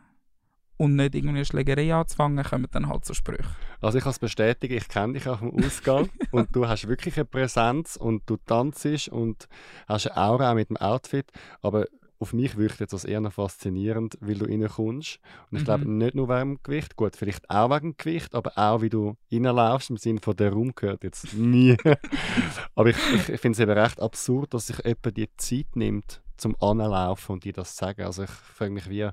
und 0.77 0.97
nicht 0.97 1.15
irgendwie 1.15 1.37
eine 1.37 1.45
Schlägerei 1.45 1.95
anzufangen, 1.95 2.45
kommen 2.45 2.67
dann 2.71 2.89
halt 2.89 3.05
so 3.05 3.15
Sprüche. 3.15 3.45
Also 3.81 3.99
ich 3.99 4.05
kann 4.05 4.13
es 4.13 4.19
bestätigen, 4.19 4.75
ich 4.75 4.89
kenne 4.89 5.15
dich 5.15 5.29
auch 5.29 5.39
vom 5.39 5.57
Ausgang 5.65 6.09
und 6.33 6.55
du 6.55 6.67
hast 6.67 6.89
wirklich 6.89 7.17
eine 7.17 7.25
Präsenz 7.25 7.97
und 7.97 8.23
du 8.27 8.37
tanzt 8.37 8.85
und 9.11 9.49
hast 9.87 10.11
eine 10.11 10.17
Aura 10.17 10.51
auch 10.51 10.55
mit 10.55 10.71
dem 10.71 10.77
Outfit, 10.77 11.31
aber 11.63 11.87
auf 12.19 12.33
mich 12.33 12.57
wirkt 12.57 12.81
jetzt 12.81 12.93
das 12.93 13.05
eher 13.05 13.21
noch 13.21 13.33
faszinierend, 13.33 14.17
weil 14.21 14.37
du 14.37 14.47
reinkommst. 14.47 15.19
Und 15.51 15.57
ich 15.57 15.63
mhm. 15.63 15.65
glaube, 15.65 15.91
nicht 15.91 16.15
nur 16.15 16.29
wegen 16.29 16.55
dem 16.55 16.63
Gewicht, 16.63 16.97
gut, 16.97 17.17
vielleicht 17.17 17.49
auch 17.51 17.71
wegen 17.71 17.93
dem 17.93 17.97
Gewicht, 17.97 18.35
aber 18.35 18.53
auch 18.57 18.81
wie 18.83 18.89
du 18.89 19.17
reinlaufst, 19.31 19.91
im 19.91 19.97
Sinne 19.97 20.21
von 20.21 20.35
der 20.37 20.53
Raum 20.53 20.75
gehört 20.75 21.05
jetzt 21.05 21.35
nie. 21.35 21.77
aber 22.75 22.89
ich, 22.89 22.97
ich, 23.15 23.29
ich 23.29 23.41
finde 23.41 23.57
es 23.57 23.61
eben 23.61 23.73
recht 23.73 24.01
absurd, 24.01 24.55
dass 24.55 24.69
sich 24.69 24.79
jemand 24.79 25.17
die 25.17 25.29
Zeit 25.37 25.77
nimmt, 25.77 26.23
zum 26.37 26.57
Anlaufen 26.61 27.35
und 27.35 27.45
dir 27.45 27.53
das 27.53 27.77
sagen. 27.77 28.03
Also 28.03 28.23
ich 28.25 28.31
frage 28.31 28.71
mich, 28.71 28.89
wie, 28.89 29.11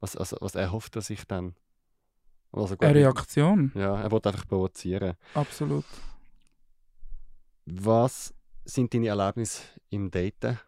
was, 0.00 0.16
also, 0.16 0.36
was 0.40 0.54
erhofft 0.54 0.96
er 0.96 1.02
sich 1.02 1.24
dann? 1.26 1.54
Also, 2.52 2.76
Eine 2.78 2.94
Reaktion? 2.94 3.72
Ja, 3.74 4.00
er 4.00 4.10
wollte 4.10 4.28
einfach 4.28 4.46
provozieren. 4.46 5.14
Absolut. 5.34 5.84
Was 7.66 8.34
sind 8.64 8.94
deine 8.94 9.08
Erlebnisse 9.08 9.62
im 9.90 10.10
Daten? 10.10 10.58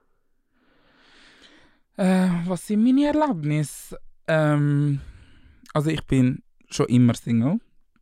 Äh, 1.96 2.28
was 2.44 2.66
sind 2.66 2.82
meine 2.82 3.06
Erlebnisse? 3.06 3.98
Ähm, 4.26 5.00
also 5.72 5.90
ich 5.90 6.04
bin 6.06 6.42
schon 6.68 6.86
immer 6.86 7.14
Single. 7.14 7.58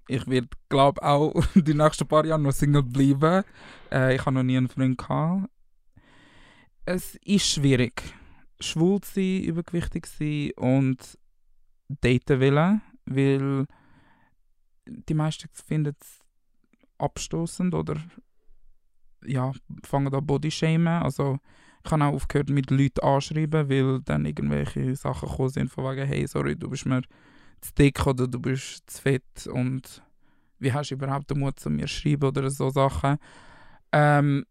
Ich 0.08 0.26
werde, 0.26 0.48
glaube 0.68 1.02
auch 1.02 1.34
die 1.54 1.74
nächsten 1.74 2.06
paar 2.06 2.24
Jahre 2.24 2.40
noch 2.40 2.52
Single 2.52 2.82
bleiben. 2.82 3.44
Äh, 3.90 4.16
ich 4.16 4.20
habe 4.20 4.32
noch 4.32 4.42
nie 4.42 4.56
einen 4.56 4.68
Freund 4.68 4.98
gehabt. 4.98 5.48
Es 6.86 7.14
ist 7.24 7.46
schwierig, 7.46 8.02
schwul 8.60 9.00
zu 9.00 9.14
sein, 9.14 9.42
übergewichtig 9.42 10.06
zu 10.06 10.16
sein 10.18 10.50
und 10.56 11.18
daten 11.88 12.40
wollen, 12.40 12.82
weil 13.06 13.66
die 14.86 15.14
meisten 15.14 15.48
finden 15.52 15.94
es 16.00 16.20
abstoßend 16.98 17.74
oder 17.74 17.96
ja, 19.24 19.52
fangen 19.82 20.14
an 20.14 20.26
Bodyshamen. 20.26 21.02
Also 21.02 21.38
ich 21.84 21.90
habe 21.90 22.04
auch 22.04 22.14
aufgehört 22.14 22.50
mit 22.50 22.70
Leuten 22.70 23.00
anschreiben, 23.00 23.68
weil 23.68 24.00
dann 24.02 24.26
irgendwelche 24.26 24.94
Sachen 24.96 25.28
gekommen 25.28 25.48
sind 25.50 25.70
von 25.70 25.84
wegen, 25.84 26.06
hey, 26.06 26.26
sorry, 26.26 26.56
du 26.56 26.68
bist 26.68 26.86
mir 26.86 27.02
zu 27.60 27.72
dick 27.74 28.06
oder 28.06 28.26
du 28.26 28.38
bist 28.38 28.88
zu 28.90 29.02
fett 29.02 29.46
und 29.46 30.02
wie 30.58 30.72
hast 30.72 30.90
du 30.90 30.94
überhaupt 30.94 31.30
den 31.30 31.40
Mut 31.40 31.58
zu 31.58 31.70
mir 31.70 31.86
zu 31.86 31.94
schreiben 31.94 32.28
oder 32.28 32.50
so 32.50 32.70
Sachen. 32.70 33.16
Ähm, 33.92 34.44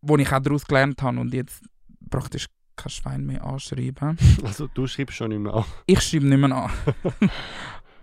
wo 0.00 0.16
ich 0.16 0.32
auch 0.32 0.40
daraus 0.40 0.64
gelernt 0.64 1.02
habe 1.02 1.18
und 1.20 1.34
jetzt 1.34 1.62
praktisch 2.10 2.46
kein 2.78 2.90
Schwein 2.90 3.26
mehr 3.26 3.44
anschreiben. 3.44 4.16
Also 4.44 4.68
du 4.68 4.86
schreibst 4.86 5.16
schon 5.16 5.30
nicht 5.30 5.40
mehr 5.40 5.54
an? 5.54 5.64
Ich 5.86 6.00
schreibe 6.00 6.26
nicht 6.26 6.38
mehr 6.38 6.56
an. 6.56 6.70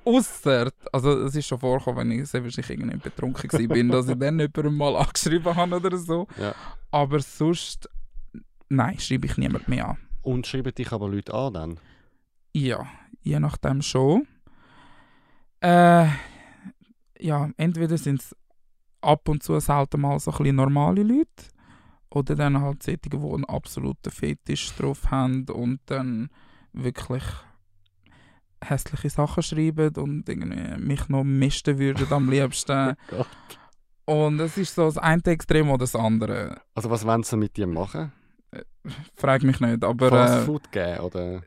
Ausser, 0.06 0.72
also 0.92 1.24
es 1.24 1.36
ist 1.36 1.48
schon 1.48 1.60
vorgekommen, 1.60 2.10
wenn 2.12 2.20
ich 2.20 2.30
sehr 2.30 2.44
wahrscheinlich 2.44 2.70
irgendwie 2.70 2.98
betrunken 2.98 3.52
war, 3.52 3.60
dass 3.60 4.08
ich 4.08 4.20
dann 4.20 4.40
jemandem 4.40 4.78
mal 4.78 4.96
angeschrieben 4.98 5.56
habe 5.56 5.78
oder 5.78 5.98
so. 5.98 6.28
Ja. 6.40 6.54
Aber 6.92 7.20
sonst, 7.22 7.90
nein, 8.70 9.00
schreibe 9.00 9.26
ich 9.26 9.38
niemand 9.38 9.68
mehr 9.68 9.90
an. 9.90 9.98
Und 10.22 10.46
schreiben 10.46 10.76
dich 10.76 10.92
aber 10.92 11.10
Leute 11.10 11.34
an 11.34 11.54
dann? 11.54 11.80
Ja, 12.54 12.86
je 13.24 13.40
nachdem 13.40 13.82
schon. 13.82 14.28
Äh, 15.62 16.08
ja, 17.20 17.50
entweder 17.58 17.98
sind 17.98 18.22
es 18.22 18.36
ab 19.02 19.28
und 19.28 19.42
zu 19.42 19.60
selten 19.60 20.02
mal 20.02 20.20
so 20.20 20.32
ein 20.32 20.56
normale 20.56 21.02
Leute 21.02 21.55
oder 22.16 22.36
dann 22.36 22.62
halt 22.62 22.82
solche, 22.82 23.10
die 23.10 23.18
einen 23.18 23.46
absoluten 23.46 24.10
Fetisch 24.10 24.74
drauf 24.76 25.12
haben 25.12 25.46
und 25.50 25.82
dann 25.86 26.30
wirklich 26.72 27.24
hässliche 28.64 29.10
Sachen 29.10 29.44
schreiben 29.44 29.94
und 29.98 30.28
irgendwie 30.28 30.78
mich 30.78 31.10
noch 31.10 31.26
misten 31.26 31.78
würden 31.78 32.12
am 32.12 32.30
liebsten. 32.30 32.96
oh 33.12 33.26
und 34.06 34.40
es 34.40 34.58
ist 34.58 34.76
so 34.76 34.86
das 34.86 34.98
eine 34.98 35.22
Extrem 35.26 35.70
oder 35.70 35.80
das 35.80 35.96
andere. 35.96 36.62
Also 36.74 36.90
was 36.90 37.06
wollen 37.06 37.24
sie 37.24 37.36
mit 37.36 37.58
dir 37.58 37.68
machen? 37.68 38.14
Äh, 38.52 38.64
frag 39.16 39.44
mich 39.44 39.60
nicht, 39.60 39.84
aber... 39.84 40.10
Fast 40.10 40.36
äh, 40.36 40.46
Food 40.46 40.72
geben 40.72 41.00
oder 41.00 41.42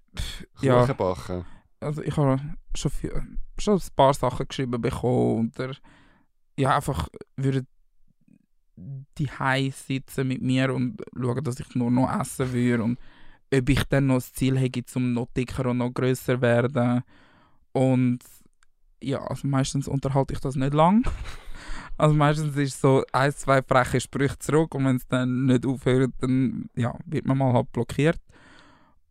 ja, 0.60 0.84
backen? 0.92 1.46
Also 1.80 2.02
ich 2.02 2.16
habe 2.16 2.40
schon, 2.74 2.90
viel, 2.90 3.22
schon 3.58 3.76
ein 3.76 3.88
paar 3.96 4.12
Sachen 4.12 4.46
geschrieben 4.46 4.80
bekommen 4.80 5.50
oder 5.56 5.72
ja, 6.58 6.76
einfach 6.76 7.08
würde 7.36 7.64
die 9.18 9.72
sitzen 9.72 10.28
mit 10.28 10.42
mir 10.42 10.74
und 10.74 11.00
schauen, 11.16 11.44
dass 11.44 11.60
ich 11.60 11.74
nur 11.74 11.90
noch 11.90 12.20
essen 12.20 12.52
würde 12.52 12.82
und 12.84 12.98
ob 13.54 13.68
ich 13.68 13.84
dann 13.84 14.06
noch 14.06 14.16
das 14.16 14.32
Ziel 14.32 14.58
habe, 14.58 14.84
zum 14.84 15.12
noch 15.12 15.28
dicker 15.36 15.66
und 15.66 15.78
noch 15.78 15.92
grösser 15.92 16.40
werden. 16.40 17.02
Und 17.72 18.18
ja, 19.02 19.20
also 19.24 19.46
meistens 19.46 19.88
unterhalte 19.88 20.34
ich 20.34 20.40
das 20.40 20.56
nicht 20.56 20.74
lang. 20.74 21.04
Also 22.00 22.14
meistens 22.14 22.56
ist 22.56 22.80
so 22.80 23.02
ein, 23.10 23.32
zwei 23.32 23.60
freche 23.60 24.00
Sprüche 24.00 24.38
zurück 24.38 24.72
und 24.76 24.84
wenn 24.84 24.96
es 24.96 25.08
dann 25.08 25.46
nicht 25.46 25.66
aufhört, 25.66 26.12
dann 26.20 26.70
ja, 26.76 26.96
wird 27.06 27.26
man 27.26 27.36
mal 27.36 27.52
halt 27.52 27.72
blockiert. 27.72 28.20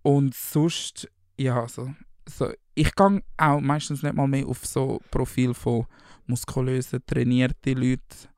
Und 0.04 0.34
sonst, 0.34 1.10
ja, 1.38 1.62
also, 1.64 1.94
so, 2.30 2.50
ich 2.76 2.96
gehe 2.96 3.22
auch 3.36 3.60
meistens 3.60 4.04
nicht 4.04 4.16
mal 4.16 4.30
mehr 4.30 4.48
auf 4.48 4.66
so 4.66 5.02
Profil 5.12 5.54
von 5.54 5.86
muskulösen, 6.28 7.06
trainierten 7.06 7.76
Leuten. 7.78 8.30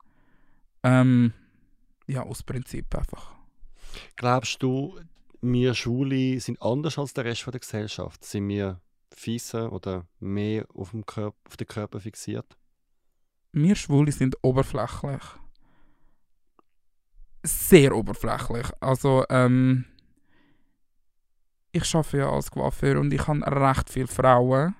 Ähm, 0.82 1.32
ja, 2.06 2.22
aus 2.22 2.42
Prinzip 2.42 2.94
einfach. 2.96 3.34
Glaubst 4.16 4.62
du, 4.62 4.98
wir 5.40 5.74
Schwule 5.74 6.40
sind 6.40 6.60
anders 6.60 6.98
als 6.98 7.14
der 7.14 7.24
Rest 7.24 7.46
der 7.46 7.60
Gesellschaft? 7.60 8.24
Sind 8.24 8.48
wir 8.48 8.80
fieser 9.14 9.72
oder 9.72 10.06
mehr 10.18 10.66
auf, 10.74 10.90
dem 10.90 11.04
Körper, 11.04 11.36
auf 11.46 11.56
den 11.56 11.66
Körper 11.66 12.00
fixiert? 12.00 12.56
Wir 13.52 13.74
Schwule 13.74 14.12
sind 14.12 14.36
oberflächlich. 14.42 15.22
Sehr 17.42 17.94
oberflächlich. 17.94 18.66
Also, 18.80 19.24
ähm, 19.28 19.86
ich 21.72 21.94
arbeite 21.94 22.18
ja 22.18 22.30
als 22.30 22.50
Coiffeur 22.50 23.00
und 23.00 23.12
ich 23.12 23.26
habe 23.26 23.46
recht 23.46 23.90
viele 23.90 24.06
Frauen, 24.06 24.74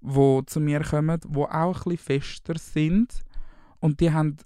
die 0.00 0.42
zu 0.46 0.60
mir 0.60 0.82
kommen, 0.82 1.20
die 1.20 1.38
auch 1.38 1.86
ein 1.86 1.90
bisschen 1.92 1.98
fester 1.98 2.58
sind. 2.58 3.22
Und 3.80 4.00
die 4.00 4.12
haben 4.12 4.36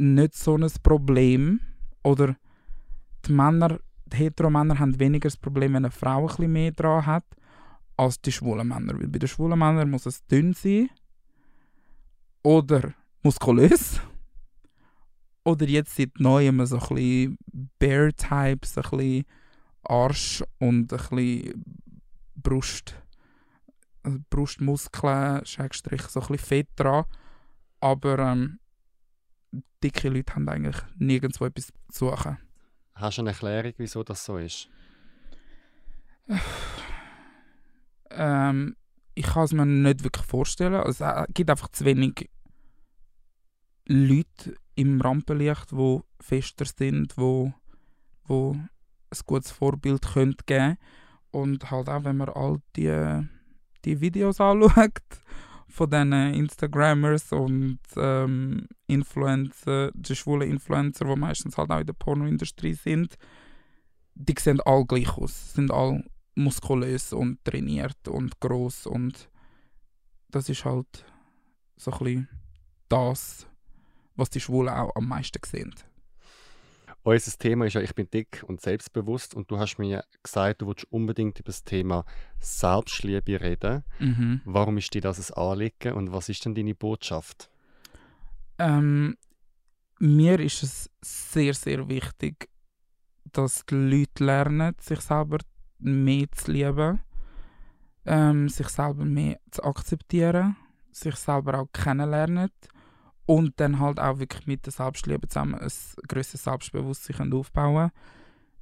nicht 0.00 0.34
so 0.34 0.56
ein 0.56 0.70
Problem. 0.82 1.60
Oder 2.02 2.36
die 3.26 3.32
Männer, 3.32 3.78
die 4.06 4.16
Heteromänner 4.16 4.78
haben 4.78 4.98
weniger 4.98 5.28
das 5.28 5.36
Problem, 5.36 5.74
wenn 5.74 5.84
eine 5.84 5.90
Frau 5.90 6.22
ein 6.22 6.26
bisschen 6.26 6.52
mehr 6.52 6.72
dran 6.72 7.06
hat, 7.06 7.24
als 7.96 8.20
die 8.20 8.32
schwulen 8.32 8.68
Männer. 8.68 8.98
Weil 8.98 9.08
bei 9.08 9.18
den 9.18 9.28
schwulen 9.28 9.58
Männern 9.58 9.90
muss 9.90 10.06
es 10.06 10.26
dünn 10.26 10.54
sein. 10.54 10.90
Oder 12.42 12.94
muskulös. 13.22 14.00
Oder 15.44 15.66
jetzt 15.66 15.96
seit 15.96 16.18
neuem 16.18 16.64
so 16.66 16.78
ein 16.78 16.88
bisschen 16.88 17.38
Bear-Types, 17.78 18.78
ein 18.78 18.82
bisschen 18.82 19.24
Arsch 19.82 20.42
und 20.58 20.92
ein 20.92 20.98
bisschen 20.98 21.64
Brust. 22.34 22.94
Brustmuskeln, 24.30 25.44
Schrägstrich, 25.44 26.02
so 26.02 26.20
ein 26.20 26.26
bisschen 26.28 26.46
Fett 26.46 26.68
dran. 26.76 27.04
Aber 27.80 28.18
ähm, 28.18 28.58
dicke 29.82 30.08
Leute 30.08 30.34
haben 30.34 30.48
eigentlich 30.48 30.76
nirgendwo 30.96 31.46
etwas 31.46 31.72
zu 31.90 32.10
suchen. 32.10 32.38
Hast 32.94 33.18
du 33.18 33.22
eine 33.22 33.30
Erklärung, 33.30 33.72
wieso 33.78 34.02
das 34.02 34.24
so 34.24 34.36
ist? 34.36 34.68
ähm, 38.10 38.76
ich 39.14 39.26
kann 39.26 39.44
es 39.44 39.52
mir 39.52 39.66
nicht 39.66 40.04
wirklich 40.04 40.26
vorstellen. 40.26 40.74
Also, 40.74 41.04
es 41.04 41.26
gibt 41.34 41.50
einfach 41.50 41.68
zu 41.68 41.84
wenig 41.84 42.30
Leute 43.86 44.54
im 44.74 45.00
Rampenlicht, 45.00 45.72
die 45.72 46.00
fester 46.20 46.64
sind, 46.64 47.16
wo, 47.16 47.52
wo 48.24 48.52
ein 48.52 49.20
gutes 49.26 49.50
Vorbild 49.50 50.02
können 50.02 50.36
geben 50.46 50.76
Und 51.30 51.70
halt 51.70 51.88
auch, 51.88 52.04
wenn 52.04 52.16
man 52.16 52.28
all 52.28 52.60
die, 52.76 53.26
die 53.84 54.00
Videos 54.00 54.40
anschaut, 54.40 55.02
von 55.70 55.90
diesen 55.90 56.12
Instagrammers 56.12 57.32
und 57.32 57.78
ähm, 57.96 58.66
Influencer, 58.86 59.90
die 59.94 60.16
schwulen 60.16 60.50
Influencer, 60.50 61.04
die 61.04 61.16
meistens 61.16 61.56
halt 61.56 61.70
auch 61.70 61.80
in 61.80 61.86
der 61.86 61.94
Pornoindustrie 61.94 62.74
sind, 62.74 63.16
die 64.14 64.34
sehen 64.38 64.60
alle 64.62 64.84
gleich 64.84 65.16
aus. 65.16 65.54
Sind 65.54 65.70
alle 65.70 66.04
muskulös 66.34 67.12
und 67.12 67.44
trainiert 67.44 68.08
und 68.08 68.40
groß 68.40 68.86
und 68.86 69.28
das 70.28 70.48
ist 70.48 70.64
halt 70.64 71.04
so 71.76 71.90
ein 71.90 71.98
bisschen 71.98 72.28
das, 72.88 73.46
was 74.16 74.30
die 74.30 74.40
Schwulen 74.40 74.74
auch 74.74 74.94
am 74.94 75.08
meisten 75.08 75.40
sehen. 75.44 75.74
Unser 77.02 77.38
Thema 77.38 77.66
ist 77.66 77.74
ja, 77.74 77.80
ich 77.80 77.94
bin 77.94 78.10
dick 78.10 78.44
und 78.46 78.60
selbstbewusst 78.60 79.34
und 79.34 79.50
du 79.50 79.58
hast 79.58 79.78
mir 79.78 80.04
gesagt, 80.22 80.60
du 80.60 80.66
willst 80.66 80.84
unbedingt 80.92 81.38
über 81.38 81.46
das 81.46 81.64
Thema 81.64 82.04
Selbstliebe 82.40 83.40
reden. 83.40 83.84
Mhm. 83.98 84.42
Warum 84.44 84.76
ist 84.76 84.92
dir 84.92 85.00
das 85.00 85.32
ein 85.32 85.42
Anliegen 85.42 85.94
und 85.94 86.12
was 86.12 86.28
ist 86.28 86.44
denn 86.44 86.54
deine 86.54 86.74
Botschaft? 86.74 87.50
Ähm, 88.58 89.16
mir 89.98 90.38
ist 90.40 90.62
es 90.62 90.90
sehr, 91.00 91.54
sehr 91.54 91.88
wichtig, 91.88 92.50
dass 93.32 93.64
die 93.64 93.76
Leute 93.76 94.24
lernen, 94.24 94.74
sich 94.80 95.00
selber 95.00 95.38
mehr 95.78 96.26
zu 96.32 96.52
lieben, 96.52 97.00
ähm, 98.04 98.50
sich 98.50 98.68
selber 98.68 99.06
mehr 99.06 99.38
zu 99.50 99.64
akzeptieren, 99.64 100.56
sich 100.90 101.16
selber 101.16 101.60
auch 101.60 101.72
kennenlernen 101.72 102.50
und 103.30 103.60
dann 103.60 103.78
halt 103.78 104.00
auch 104.00 104.18
wirklich 104.18 104.48
mit 104.48 104.66
der 104.66 104.72
Selbstliebe 104.72 105.28
zusammen 105.28 105.54
ein 105.54 105.70
grösseres 106.08 106.42
Selbstbewusstsein 106.42 107.32
aufbauen 107.32 107.92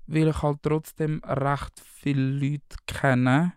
Weil 0.07 0.29
ich 0.29 0.43
halt 0.43 0.59
trotzdem 0.63 1.23
recht 1.25 1.81
viele 1.81 2.21
Leute 2.21 2.77
kenne, 2.87 3.55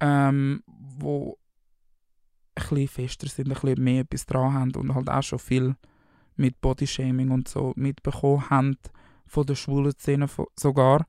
ähm, 0.00 0.64
wo 0.66 1.38
ein 2.56 2.62
bisschen 2.62 2.88
fester 2.88 3.28
sind, 3.28 3.52
ein 3.52 3.54
bisschen 3.54 3.84
mehr 3.84 4.00
etwas 4.00 4.26
dran 4.26 4.52
haben 4.52 4.74
und 4.74 4.96
halt 4.96 5.08
auch 5.08 5.22
schon 5.22 5.38
viel 5.38 5.76
mit 6.34 6.60
Bodyshaming 6.60 7.30
und 7.30 7.46
so 7.46 7.72
mitbekommen 7.76 8.50
haben, 8.50 8.78
von 9.26 9.46
der 9.46 9.54
schwulen 9.54 9.92
Szene 9.92 10.26
sogar. 10.58 11.06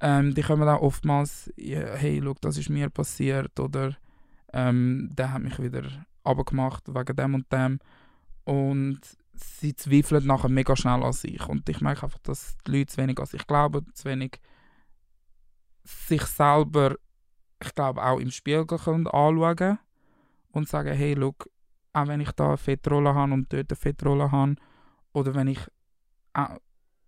Ähm, 0.00 0.34
die 0.34 0.42
kommen 0.42 0.68
auch 0.68 0.82
oftmals, 0.82 1.52
hey, 1.56 2.20
schau, 2.20 2.34
das 2.40 2.58
ist 2.58 2.70
mir 2.70 2.90
passiert 2.90 3.60
oder 3.60 3.96
ähm, 4.52 5.10
der 5.12 5.32
hat 5.32 5.42
mich 5.42 5.62
wieder 5.62 5.84
abgemacht 6.24 6.88
wegen 6.88 7.14
dem 7.14 7.34
und 7.34 7.52
dem. 7.52 7.78
Und 8.44 9.00
sie 9.34 9.74
zweifeln 9.74 10.26
nachher 10.26 10.48
mega 10.48 10.76
schnell 10.76 11.02
an 11.02 11.12
sich. 11.12 11.46
Und 11.48 11.68
ich 11.68 11.80
merke 11.80 12.04
einfach, 12.04 12.18
dass 12.20 12.56
die 12.66 12.78
Leute 12.78 12.92
zu 12.92 12.96
wenig 12.98 13.18
an 13.18 13.26
sich 13.26 13.46
glauben, 13.46 13.86
zu 13.94 14.04
wenig 14.04 14.40
sich 15.84 16.22
selber, 16.22 16.96
ich 17.62 17.74
glaube, 17.74 18.02
auch 18.04 18.18
im 18.18 18.30
Spiegel 18.30 18.66
können 18.66 19.06
anschauen 19.06 19.78
und 20.52 20.68
sagen, 20.68 20.94
hey, 20.94 21.14
look, 21.14 21.48
auch 21.92 22.06
wenn 22.06 22.20
ich 22.20 22.32
da 22.32 22.48
eine 22.48 22.56
Fettrolle 22.56 23.14
habe 23.14 23.32
und 23.32 23.52
dort 23.52 23.70
eine 23.70 23.76
Fettrolle 23.76 24.30
habe, 24.30 24.56
oder 25.12 25.34
wenn 25.34 25.48
ich 25.48 25.60
auch 26.32 26.58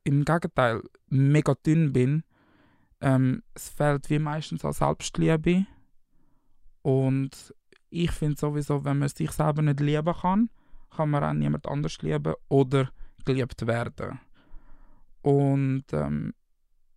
im 0.05 0.25
Gegenteil 0.25 0.83
mega 1.09 1.55
dünn 1.55 1.93
bin, 1.93 2.23
ähm, 3.01 3.43
es 3.55 3.69
fehlt 3.71 4.09
wie 4.11 4.19
meistens 4.19 4.65
an 4.65 4.73
Selbstliebe. 4.73 5.67
Und 6.83 7.55
ich 7.91 8.11
finde 8.11 8.39
sowieso, 8.39 8.85
wenn 8.85 8.99
man 8.99 9.09
sich 9.09 9.31
selber 9.31 9.63
nicht 9.63 9.81
lieben 9.81 10.15
kann, 10.15 10.51
kann 10.97 11.11
man 11.11 11.25
auch 11.25 11.33
niemand 11.33 11.67
anders 11.67 12.01
lieben 12.03 12.35
oder 12.49 12.91
geliebt 13.25 13.67
werden. 13.67 14.21
Und 15.23 15.85
ähm, 15.93 16.35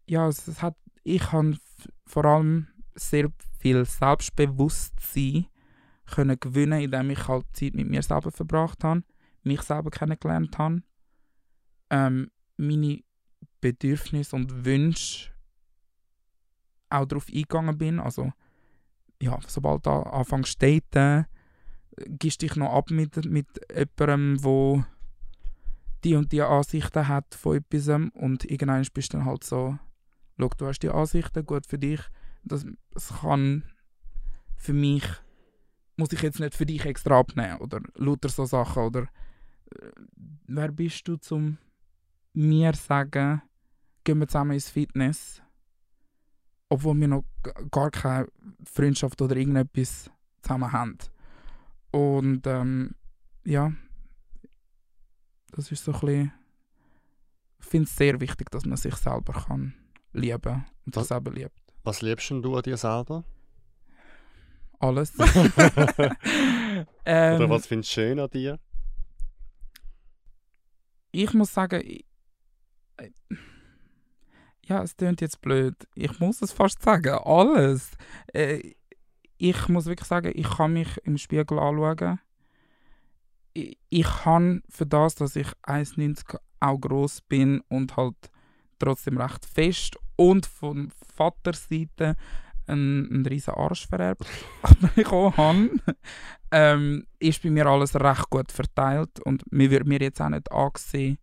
ja, 0.07 0.27
es 0.27 0.61
hat, 0.61 0.75
ich 1.03 1.31
habe 1.31 1.57
vor 2.05 2.25
allem 2.25 2.67
sehr 2.95 3.29
viel 3.59 3.85
Selbstbewusstsein 3.85 5.47
können 6.05 6.39
gewinnen, 6.39 6.81
indem 6.81 7.09
ich 7.11 7.27
halt 7.27 7.45
Zeit 7.53 7.73
mit 7.73 7.89
mir 7.89 8.01
selber 8.01 8.31
verbracht 8.31 8.83
habe, 8.83 9.03
mich 9.43 9.61
selber 9.61 9.89
kennengelernt 9.91 10.57
habe, 10.57 10.81
ähm, 11.89 12.31
meine 12.57 13.01
Bedürfnisse 13.61 14.35
und 14.35 14.65
Wünsche 14.65 15.31
auch 16.89 17.05
darauf 17.05 17.27
eingegangen 17.27 17.77
bin. 17.77 17.99
Also, 17.99 18.31
ja, 19.21 19.37
sobald 19.47 19.85
du 19.85 19.91
anfängst 19.91 20.59
zu 20.59 20.79
daten, 20.91 21.25
gibst 22.05 22.41
dich 22.41 22.55
noch 22.55 22.73
ab 22.73 22.91
mit, 22.91 23.25
mit 23.25 23.47
jemandem, 23.69 24.43
wo 24.43 24.83
die 26.03 26.15
und 26.15 26.31
die 26.31 26.41
Ansichten 26.41 27.07
hat 27.07 27.33
von 27.35 27.57
etwas 27.57 27.87
und 27.87 28.45
irgendwann 28.45 28.85
bist 28.93 29.13
du 29.13 29.17
dann 29.17 29.25
halt 29.25 29.43
so, 29.43 29.77
schau, 30.39 30.49
du 30.57 30.67
hast 30.67 30.79
die 30.79 30.89
Ansichten, 30.89 31.45
gut 31.45 31.65
für 31.65 31.79
dich, 31.79 32.01
das, 32.43 32.65
das 32.91 33.21
kann 33.21 33.63
für 34.55 34.73
mich, 34.73 35.03
muss 35.95 36.13
ich 36.13 36.21
jetzt 36.21 36.39
nicht 36.39 36.55
für 36.55 36.65
dich 36.65 36.85
extra 36.85 37.19
abnehmen 37.19 37.57
oder 37.57 37.81
lauter 37.95 38.29
so 38.29 38.45
Sachen 38.45 38.83
oder 38.83 39.01
äh, 39.01 39.91
wer 40.47 40.71
bist 40.71 41.07
du 41.07 41.17
zum 41.17 41.57
mir 42.33 42.73
sagen, 42.73 43.41
gehen 44.03 44.19
wir 44.19 44.27
zusammen 44.27 44.51
ins 44.51 44.69
Fitness, 44.69 45.41
obwohl 46.69 46.99
wir 46.99 47.07
noch 47.07 47.25
gar 47.71 47.89
keine 47.89 48.27
Freundschaft 48.63 49.21
oder 49.21 49.35
irgendetwas 49.35 50.11
zusammen 50.43 50.71
haben. 50.71 50.97
Und 51.97 52.45
ähm, 52.45 52.93
ja, 53.43 53.73
das 55.49 55.71
ist 55.71 55.83
so 55.83 55.93
ein 55.93 55.99
bisschen. 55.99 56.33
Ich 57.59 57.65
finde 57.65 57.85
es 57.85 57.95
sehr 57.95 58.21
wichtig, 58.21 58.51
dass 58.51 58.65
man 58.65 58.77
sich 58.77 58.93
selber 58.95 59.33
kann 59.33 59.73
lieben 60.13 60.65
und 60.85 60.93
sich 60.93 61.05
selber 61.05 61.31
liebt. 61.31 61.59
Was 61.83 62.03
liebst 62.03 62.29
du 62.29 62.55
an 62.55 62.61
dir 62.61 62.77
selber? 62.77 63.23
Alles. 64.77 65.11
ähm, 67.03 67.35
Oder 67.35 67.49
was 67.49 67.65
findest 67.65 67.89
du 67.89 67.93
schön 68.01 68.19
an 68.19 68.29
dir? 68.29 68.59
Ich 71.11 71.33
muss 71.33 71.51
sagen, 71.51 71.81
ich, 71.83 72.05
ja, 74.65 74.83
es 74.83 74.95
klingt 74.95 75.21
jetzt 75.21 75.41
blöd. 75.41 75.73
Ich 75.95 76.19
muss 76.19 76.43
es 76.43 76.51
fast 76.51 76.83
sagen. 76.83 77.17
Alles. 77.23 77.89
Äh, 78.33 78.75
ich 79.37 79.67
muss 79.67 79.85
wirklich 79.85 80.07
sagen, 80.07 80.31
ich 80.33 80.49
kann 80.49 80.73
mich 80.73 80.97
im 81.03 81.17
Spiegel 81.17 81.59
anschauen. 81.59 82.19
Ich, 83.53 83.77
ich 83.89 84.07
kann 84.07 84.61
für 84.69 84.85
das, 84.85 85.15
dass 85.15 85.35
ich 85.35 85.47
1,90 85.63 86.37
auch 86.59 86.79
groß 86.79 87.21
bin 87.21 87.61
und 87.69 87.97
halt 87.97 88.15
trotzdem 88.79 89.17
recht 89.17 89.45
fest 89.45 89.97
und 90.15 90.45
von 90.45 90.91
Vaterseite 91.15 92.15
einen, 92.67 93.09
einen 93.11 93.25
riesen 93.25 93.53
Arsch 93.53 93.87
vererbt 93.87 94.25
bekommen 94.95 95.37
habe, 95.37 95.69
ähm, 96.51 97.05
ist 97.19 97.41
bei 97.41 97.49
mir 97.49 97.65
alles 97.67 97.95
recht 97.95 98.29
gut 98.29 98.51
verteilt 98.51 99.19
und 99.21 99.49
mir 99.51 99.69
wird 99.71 99.87
mir 99.87 99.99
jetzt 99.99 100.21
auch 100.21 100.29
nicht 100.29 100.51
angesehen, 100.51 101.17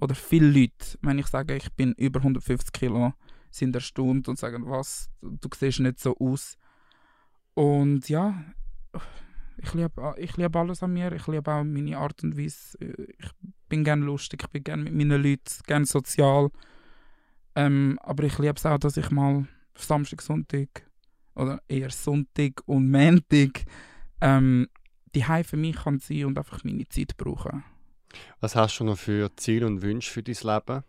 oder 0.00 0.14
viele 0.14 0.48
Leute, 0.48 0.98
wenn 1.02 1.18
ich 1.18 1.28
sage, 1.28 1.56
ich 1.56 1.72
bin 1.72 1.92
über 1.92 2.20
150 2.20 2.72
Kilo, 2.72 3.14
sind 3.50 3.74
erstaunt 3.74 4.28
und 4.28 4.38
sagen, 4.38 4.68
was, 4.68 5.08
du 5.22 5.48
siehst 5.56 5.80
nicht 5.80 6.00
so 6.00 6.16
aus. 6.18 6.58
Und 7.54 8.08
ja, 8.08 8.34
ich 9.58 9.72
liebe 9.74 10.14
ich 10.18 10.36
lieb 10.36 10.56
alles 10.56 10.82
an 10.82 10.92
mir. 10.92 11.12
Ich 11.12 11.26
liebe 11.26 11.52
auch 11.52 11.64
meine 11.64 11.96
Art 11.96 12.22
und 12.22 12.36
Weise. 12.36 12.76
Ich 12.78 13.30
bin 13.68 13.84
gerne 13.84 14.04
lustig, 14.04 14.42
ich 14.42 14.50
bin 14.50 14.64
gerne 14.64 14.84
mit 14.84 14.94
meinen 14.94 15.22
Leuten, 15.22 15.62
gerne 15.66 15.86
sozial. 15.86 16.50
Ähm, 17.54 17.98
aber 18.02 18.24
ich 18.24 18.38
liebe 18.38 18.54
es 18.56 18.66
auch, 18.66 18.78
dass 18.78 18.96
ich 18.96 19.10
mal 19.10 19.46
Samstag, 19.76 20.22
Sonntag 20.22 20.90
oder 21.34 21.60
eher 21.68 21.90
Sonntag 21.90 22.62
und 22.66 22.90
Montag 22.90 23.64
ähm, 24.20 24.68
die 25.14 25.26
Hause 25.26 25.44
für 25.44 25.56
mich 25.56 25.76
kann 25.76 26.00
sein 26.00 26.24
und 26.24 26.38
einfach 26.38 26.64
meine 26.64 26.88
Zeit 26.88 27.16
brauchen. 27.16 27.64
Was 28.40 28.56
hast 28.56 28.78
du 28.78 28.84
noch 28.84 28.98
für 28.98 29.34
Ziele 29.36 29.66
und 29.66 29.82
Wünsche 29.82 30.10
für 30.10 30.22
dein 30.22 30.36
Leben? 30.42 30.84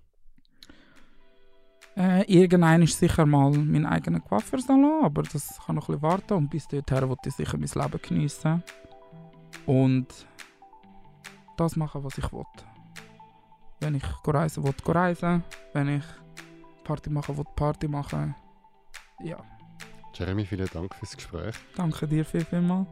Äh, 1.98 2.24
irgendein 2.24 2.82
ist 2.82 3.00
sicher 3.00 3.26
mal 3.26 3.52
mein 3.52 3.86
eigener 3.86 4.20
Coiffeursalon, 4.20 5.06
aber 5.06 5.24
das 5.24 5.60
kann 5.66 5.76
noch 5.76 5.88
ein 5.88 5.94
bisschen 5.94 6.02
warten 6.02 6.34
und 6.34 6.50
bis 6.50 6.68
dorthin 6.68 7.10
will 7.10 7.18
ich 7.26 7.34
sicher 7.34 7.58
mein 7.58 7.70
Leben 7.84 8.02
geniessen 8.02 8.64
und 9.66 10.08
das 11.56 11.76
machen, 11.76 12.04
was 12.04 12.18
ich 12.18 12.32
will. 12.34 12.44
Wenn 13.80 13.96
ich 13.96 14.04
reisen 14.26 14.64
will, 14.64 14.74
reisen. 14.86 15.44
Wenn 15.74 15.90
ich 15.90 16.04
Party 16.84 17.10
machen 17.10 17.38
will, 17.38 17.46
Party 17.56 17.88
machen. 17.88 18.36
Ja. 19.24 19.38
Jeremy, 20.14 20.46
vielen 20.46 20.68
Dank 20.74 20.94
fürs 20.96 21.16
Gespräch. 21.16 21.56
Danke 21.76 22.08
dir 22.08 22.26
viel, 22.26 22.44
vielmals. 22.46 22.88